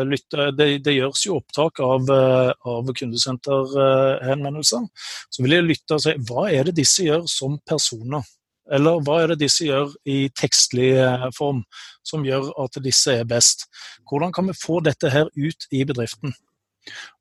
lyttet, 0.07 0.53
det, 0.55 0.67
det, 0.85 0.93
gjøres 0.95 1.25
jo 1.25 1.39
opptak 1.41 1.81
av, 1.83 2.07
av 2.07 2.91
kundesenterhenvendelser. 2.95 4.85
Så 5.27 5.43
vil 5.43 5.57
jeg 5.57 5.67
lytte 5.67 5.97
og 5.97 6.05
si 6.05 6.13
hva 6.29 6.45
er 6.47 6.69
det 6.69 6.77
disse 6.77 7.03
gjør 7.03 7.27
som 7.27 7.57
personer? 7.67 8.23
Eller 8.71 9.01
hva 9.03 9.19
er 9.21 9.33
det 9.33 9.41
disse 9.43 9.65
gjør 9.67 9.91
i 10.07 10.29
tekstlig 10.39 10.93
eh, 11.01 11.27
form 11.35 11.63
som 12.05 12.23
gjør 12.23 12.51
at 12.63 12.79
disse 12.83 13.11
er 13.19 13.27
best? 13.27 13.67
Hvordan 14.07 14.31
kan 14.35 14.47
vi 14.47 14.55
få 14.55 14.79
dette 14.85 15.11
her 15.11 15.27
ut 15.35 15.67
i 15.71 15.83
bedriften? 15.87 16.35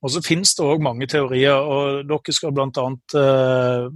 Og 0.02 0.10
så 0.10 0.22
finnes 0.22 0.54
det 0.58 0.66
òg 0.66 0.82
mange 0.82 1.06
teorier, 1.10 1.54
og 1.54 2.06
dere 2.10 2.34
skal 2.34 2.54
bl.a. 2.54 2.86
Eh, 3.18 3.90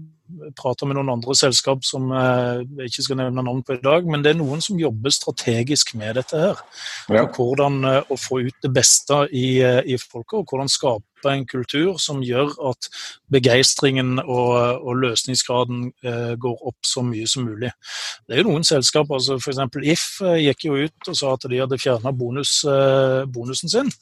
prate 0.59 0.87
med 0.89 0.99
noen 0.99 1.12
andre 1.17 1.35
selskap 1.39 1.85
som 1.87 2.11
eh, 2.15 2.62
jeg 2.81 2.93
ikke 2.93 3.07
skal 3.09 3.21
nevne 3.21 3.45
navn 3.45 3.62
på 3.67 3.77
i 3.77 3.83
dag, 3.83 4.07
men 4.09 4.25
det 4.25 4.33
er 4.33 4.41
noen 4.41 4.62
som 4.65 4.81
jobber 4.81 5.15
strategisk 5.15 5.95
med 5.99 6.19
dette 6.21 6.41
her. 6.41 6.62
Ja. 7.09 7.25
Og 7.25 7.37
hvordan 7.37 7.83
eh, 7.87 8.01
å 8.11 8.19
få 8.21 8.43
ut 8.47 8.65
det 8.65 8.73
beste 8.75 9.25
i, 9.31 9.61
eh, 9.65 9.83
i 9.87 9.99
folket, 10.01 10.41
og 10.41 10.51
hvordan 10.51 10.73
skape 10.73 11.05
en 11.27 11.47
kultur 11.49 11.97
som 11.99 12.21
gjør 12.23 12.53
at 12.71 12.89
begeistringen 13.33 14.21
og, 14.23 14.53
og 14.87 15.01
løsningsgraden 15.03 15.87
eh, 16.07 16.35
går 16.39 16.67
opp 16.71 16.87
så 16.87 17.03
mye 17.07 17.27
som 17.31 17.47
mulig. 17.49 17.73
Det 18.27 18.37
er 18.37 18.43
jo 18.43 18.51
noen 18.53 18.67
selskap, 18.67 19.11
altså 19.11 19.41
f.eks. 19.41 19.62
If 19.83 20.07
gikk 20.43 20.69
jo 20.69 20.81
ut 20.87 21.11
og 21.11 21.19
sa 21.19 21.35
at 21.35 21.49
de 21.51 21.62
hadde 21.62 21.81
fjerna 21.83 22.12
bonus, 22.15 22.59
eh, 22.71 23.23
bonusen 23.33 23.73
sin. 23.73 23.95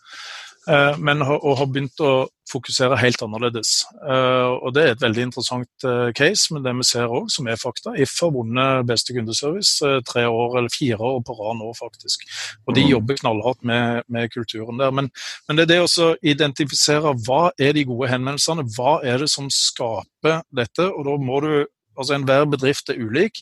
Eh, 0.69 0.99
men 0.99 1.21
og 1.25 1.59
har 1.59 1.69
begynt 1.69 2.01
å 2.01 2.13
fokusere 2.49 2.97
helt 3.01 3.21
annerledes. 3.25 3.73
Eh, 4.05 4.53
og 4.65 4.73
Det 4.75 4.83
er 4.83 4.95
et 4.95 5.03
veldig 5.03 5.27
interessant 5.29 5.85
eh, 5.85 6.11
case, 6.17 6.53
men 6.53 6.65
det 6.65 6.75
vi 6.79 6.87
ser 6.89 7.13
òg, 7.13 7.29
som 7.33 7.49
er 7.49 7.61
fakta. 7.61 7.95
If 8.01 8.17
har 8.23 8.33
vunnet 8.33 8.87
beste 8.89 9.17
kundeservice 9.17 10.01
tre 10.09 10.25
år, 10.29 10.59
eller 10.59 10.73
fire 10.73 11.01
år 11.01 11.21
på 11.25 11.37
rad 11.41 11.61
nå, 11.61 11.73
faktisk. 11.79 12.25
Og 12.67 12.75
de 12.77 12.85
mm. 12.85 12.91
jobber 12.95 13.21
knallhardt 13.21 13.63
med, 13.63 14.03
med 14.09 14.33
kulturen 14.33 14.81
der. 14.81 14.91
Men, 14.91 15.11
men, 15.49 15.57
det 15.57 15.67
er 15.69 15.73
det 15.75 15.81
å 15.85 16.11
identifisere 16.23 17.15
hva 17.27 17.51
er 17.59 17.77
de 17.77 17.87
gode 17.89 18.13
henvendelsene, 18.13 18.69
hva 18.77 18.99
er 19.05 19.25
det 19.25 19.31
som 19.33 19.51
skaper 19.53 20.43
dette. 20.55 20.89
og 20.89 21.05
da 21.09 21.21
må 21.21 21.41
du 21.45 21.55
Altså 21.95 22.17
Enhver 22.17 22.45
bedrift 22.51 22.89
er 22.91 22.99
ulik, 22.99 23.39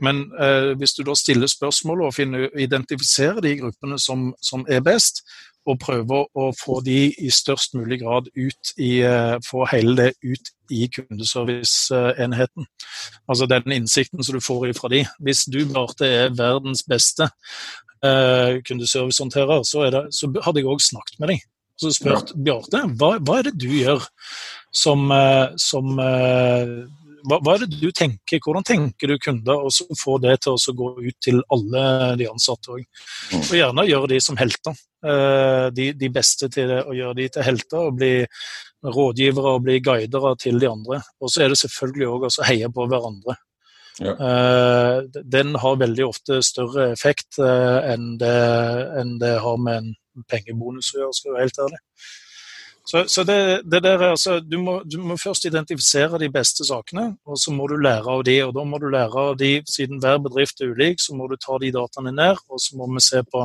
men 0.00 0.22
eh, 0.40 0.72
hvis 0.80 0.94
du 0.96 1.02
da 1.04 1.12
stiller 1.18 1.50
spørsmål 1.50 2.06
og 2.06 2.14
finner, 2.16 2.46
identifiserer 2.56 3.42
de 3.44 3.58
gruppene 3.60 3.98
som, 4.00 4.30
som 4.40 4.64
er 4.68 4.80
best, 4.80 5.20
og 5.68 5.78
prøve 5.82 6.22
å 6.32 6.48
få 6.56 6.80
de 6.84 7.10
i 7.12 7.30
størst 7.32 7.74
mulig 7.76 8.00
grad 8.02 8.30
ut 8.36 8.72
i 8.80 9.00
eh, 9.06 9.36
Få 9.44 9.66
hele 9.70 9.96
det 9.98 10.10
ut 10.24 10.52
i 10.70 10.86
kundeserviceenheten. 10.94 12.66
Altså 13.28 13.48
den 13.50 13.74
innsikten 13.74 14.24
som 14.24 14.36
du 14.36 14.44
får 14.44 14.70
ifra 14.70 14.90
de. 14.92 15.04
Hvis 15.18 15.44
du 15.50 15.64
Barte 15.68 16.06
er 16.06 16.34
verdens 16.38 16.84
beste 16.86 17.26
uh, 18.06 18.60
kundeservicehåndterer, 18.66 19.64
så, 19.66 19.88
det, 19.90 20.04
så 20.14 20.30
hadde 20.44 20.62
jeg 20.62 20.70
òg 20.70 20.84
snakket 20.84 21.18
med 21.18 21.34
deg. 21.34 21.42
Så 21.80 21.90
spurt 21.96 22.30
ja. 22.34 22.38
Bjarte, 22.46 22.84
hva, 23.00 23.14
hva, 23.18 23.40
er 23.40 23.48
det 23.48 23.56
du 23.58 23.70
gjør 23.72 24.04
som, 24.70 25.08
uh, 25.10 25.50
som 25.58 25.98
uh, 25.98 26.84
hva, 27.26 27.38
hva, 27.40 27.54
er 27.54 27.64
det 27.64 27.80
du 27.80 27.90
tenker, 27.96 28.40
hvordan 28.44 28.66
tenker 28.66 29.10
du 29.10 29.16
kunder, 29.22 29.66
og 29.66 29.74
så 29.74 29.86
få 29.98 30.18
det 30.22 30.38
til 30.44 30.56
å 30.56 30.74
gå 30.76 30.90
ut 31.00 31.18
til 31.24 31.42
alle 31.54 31.82
de 32.20 32.28
ansatte 32.30 32.72
òg. 32.76 32.86
Mm. 33.32 33.42
Og 33.42 33.52
gjerne 33.58 33.86
gjøre 33.90 34.10
de 34.14 34.22
som 34.24 34.40
helter. 34.40 34.80
Eh, 35.00 35.66
de, 35.76 35.90
de, 35.96 36.10
beste 36.12 36.50
til 36.52 36.72
det, 36.72 36.80
å 36.84 36.96
gjøre 36.96 37.18
de 37.22 37.28
til 37.32 37.46
helter 37.46 37.86
og 37.88 38.00
bli 38.00 38.14
rådgivere 38.84 39.54
og 39.56 39.62
bli 39.66 39.78
guidere 39.84 40.34
til 40.40 40.60
de 40.60 40.68
andre. 40.70 41.00
Og 41.20 41.32
så 41.32 41.44
er 41.44 41.52
det 41.52 41.60
selvfølgelig 41.60 42.10
òg 42.10 42.26
å 42.28 42.34
heie 42.48 42.72
på 42.72 42.88
hverandre. 42.90 43.36
Ja. 44.00 44.14
Eh, 44.14 44.96
den 45.28 45.54
har 45.60 45.80
veldig 45.80 46.06
ofte 46.06 46.40
større 46.46 46.90
effekt 46.94 47.40
eh, 47.42 47.92
enn 47.92 48.14
det, 48.20 48.38
enn 49.00 49.18
det 49.20 49.36
har 49.44 49.60
med 49.60 49.82
en 49.82 50.24
pengebonus 50.30 50.94
å 50.94 51.02
gjøre, 51.02 51.16
skal 51.16 51.30
jeg 51.30 51.36
være 51.36 51.48
helt 51.48 51.62
ærlig. 51.66 51.80
Så, 52.90 53.04
så 53.06 53.22
det, 53.22 53.62
det 53.70 53.82
der, 53.84 54.00
altså, 54.02 54.40
du, 54.42 54.56
må, 54.58 54.80
du, 54.82 54.96
må, 54.98 55.14
først 55.20 55.44
identifisere 55.46 56.18
de 56.18 56.26
beste 56.32 56.64
sakene, 56.66 57.04
og 57.22 57.38
så 57.38 57.52
må 57.54 57.68
du 57.70 57.76
lære 57.78 58.10
av 58.10 58.24
de. 58.26 58.34
og 58.42 58.54
Da 58.56 58.64
må 58.66 58.80
du 58.82 58.88
lære 58.90 59.26
av 59.30 59.36
de, 59.38 59.50
siden 59.70 60.00
hver 60.02 60.18
bedrift 60.24 60.58
er 60.58 60.72
ulik, 60.74 60.98
så 60.98 61.14
må 61.14 61.28
du 61.30 61.36
ta 61.38 61.58
de 61.62 61.70
dataene 61.76 62.10
ned, 62.16 62.40
og 62.50 62.58
så 62.58 62.78
må 62.80 62.88
vi 62.90 63.02
se 63.04 63.22
på 63.30 63.44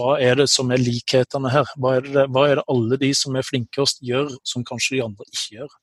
hva 0.00 0.14
er 0.24 0.40
det 0.40 0.46
som 0.48 0.72
er 0.72 0.80
likhetene 0.80 1.52
her. 1.52 1.68
Hva 1.76 1.98
er 1.98 2.08
det, 2.08 2.24
hva 2.32 2.46
er 2.48 2.60
det 2.60 2.64
alle 2.72 2.98
de 3.02 3.10
som 3.18 3.36
er 3.36 3.44
flinkest 3.44 4.00
gjør, 4.06 4.32
som 4.48 4.64
kanskje 4.64 4.96
de 4.96 5.02
andre 5.04 5.28
ikke 5.28 5.58
gjør. 5.58 5.74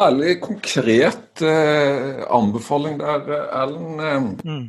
Herlig 0.00 0.36
konkret 0.44 1.42
eh, 1.44 2.22
anbefaling 2.30 3.00
der, 3.02 3.32
Erlend. 3.50 4.04
Eh, 4.04 4.46
mm. 4.46 4.68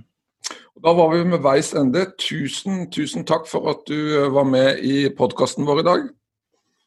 Da 0.81 0.95
var 0.97 1.13
vi 1.13 1.21
med 1.29 1.45
veis 1.45 1.69
ende. 1.77 2.07
Tusen, 2.17 2.87
tusen 2.89 3.29
takk 3.29 3.45
for 3.51 3.69
at 3.75 3.85
du 3.85 3.99
eh, 4.23 4.31
var 4.33 4.49
med 4.49 4.81
i 4.81 5.05
podkasten 5.13 5.69
vår 5.69 5.83
i 5.83 5.87
dag. 5.91 6.09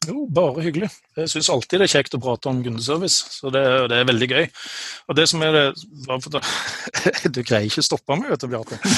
Jo, 0.05 0.25
bare 0.31 0.63
hyggelig. 0.65 0.89
Jeg 1.17 1.29
syns 1.31 1.49
alltid 1.53 1.81
det 1.81 1.87
er 1.87 1.93
kjekt 1.95 2.15
å 2.17 2.21
prate 2.21 2.49
om 2.51 2.61
kundeservice. 2.65 3.29
Så 3.37 3.51
det, 3.53 3.63
det, 3.91 3.99
er 3.99 4.09
veldig 4.09 4.27
gøy. 4.29 4.45
Og 5.09 5.17
det 5.17 5.25
som 5.31 5.43
er 5.45 5.55
det 5.55 6.41
Du 7.35 7.41
greier 7.41 7.67
ikke 7.67 7.83
å 7.83 7.87
stoppe 7.87 8.17
meg, 8.19 8.31
vet 8.33 8.45
du, 8.45 8.49
Bjarte. 8.51 8.79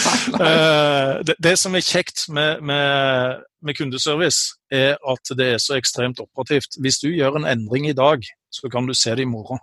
Eh, 0.48 1.13
det, 1.26 1.34
det, 1.41 1.54
som 1.60 1.76
er 1.76 1.86
kjekt 1.86 2.26
med, 2.34 2.62
med, 2.65 3.41
med, 3.63 3.78
kundeservice, 3.78 4.58
er 4.74 4.98
at 5.08 5.32
det 5.39 5.48
er 5.54 5.62
så 5.63 5.78
ekstremt 5.78 6.20
operativt. 6.24 6.78
Hvis 6.84 7.00
du 7.02 7.08
gjør 7.10 7.39
en 7.39 7.48
endring 7.50 7.88
i 7.89 7.96
dag, 7.98 8.24
så 8.54 8.70
kan 8.72 8.88
du 8.88 8.93
se 8.98 9.15
det 9.17 9.26
i 9.26 9.30
morgen. 9.30 9.62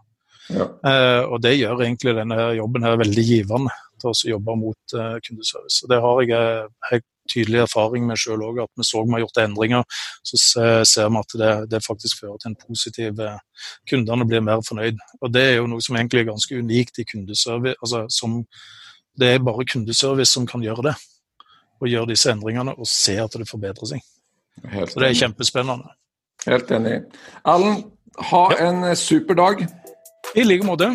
Ja. 0.53 0.67
Uh, 0.85 1.23
og 1.33 1.43
det 1.45 1.55
gjør 1.57 1.85
egentlig 1.85 2.17
denne 2.19 2.39
jobben 2.59 2.85
her 2.85 2.99
veldig 3.01 3.25
givende 3.25 3.73
til 4.03 4.11
å 4.11 4.33
jobbe 4.35 4.57
mot 4.61 4.97
uh, 4.97 5.17
kundeservice. 5.25 5.85
Og 5.85 5.93
det 5.93 6.01
har 6.05 6.23
jeg, 6.25 6.73
jeg 6.91 7.05
tydelig 7.31 7.63
erfaring 7.65 8.07
med 8.09 8.21
sjøl 8.21 8.43
òg, 8.45 8.61
at 8.65 8.71
vi 8.77 8.87
så 8.87 9.03
vi 9.05 9.15
har 9.17 9.25
gjort 9.25 9.41
endringer, 9.45 9.85
så 10.27 10.41
ser 10.89 11.11
vi 11.11 11.21
at 11.23 11.37
det, 11.41 11.53
det, 11.73 11.83
faktisk 11.85 12.21
fører 12.21 12.39
til 12.41 12.53
en 12.53 12.61
positiv 12.67 13.21
eh, 13.21 13.41
Kundene 13.91 14.27
blir 14.29 14.45
mer 14.45 14.63
fornøyd. 14.67 15.01
Og 15.23 15.33
Det 15.35 15.43
er 15.43 15.57
jo 15.59 15.69
noe 15.71 15.85
som 15.85 15.97
egentlig 15.97 16.25
er 16.25 16.31
ganske 16.31 16.59
unikt 16.59 16.99
i 16.99 17.07
kundeservice. 17.09 17.77
altså 17.83 18.07
som 18.09 18.45
Det 19.19 19.29
er 19.29 19.45
bare 19.45 19.65
kundeservice 19.65 20.33
som 20.33 20.47
kan 20.47 20.63
gjøre 20.63 20.91
det. 20.91 20.95
Og 21.81 21.89
gjøre 21.89 22.13
disse 22.13 22.31
endringene 22.31 22.75
og 22.79 22.87
se 22.87 23.17
at 23.21 23.33
det 23.39 23.49
forbedrer 23.49 23.95
seg. 23.95 24.05
Helt 24.71 24.93
så 24.93 25.01
det 25.01 25.09
er 25.09 25.21
kjempespennende. 25.25 25.97
Helt 26.47 26.71
enig. 26.71 27.01
Allen, 27.45 27.85
ha 28.31 28.45
ja. 28.53 28.69
en 28.69 28.97
super 28.97 29.35
dag. 29.35 29.67
I 30.37 30.43
like 30.43 30.67
måte. 30.67 30.95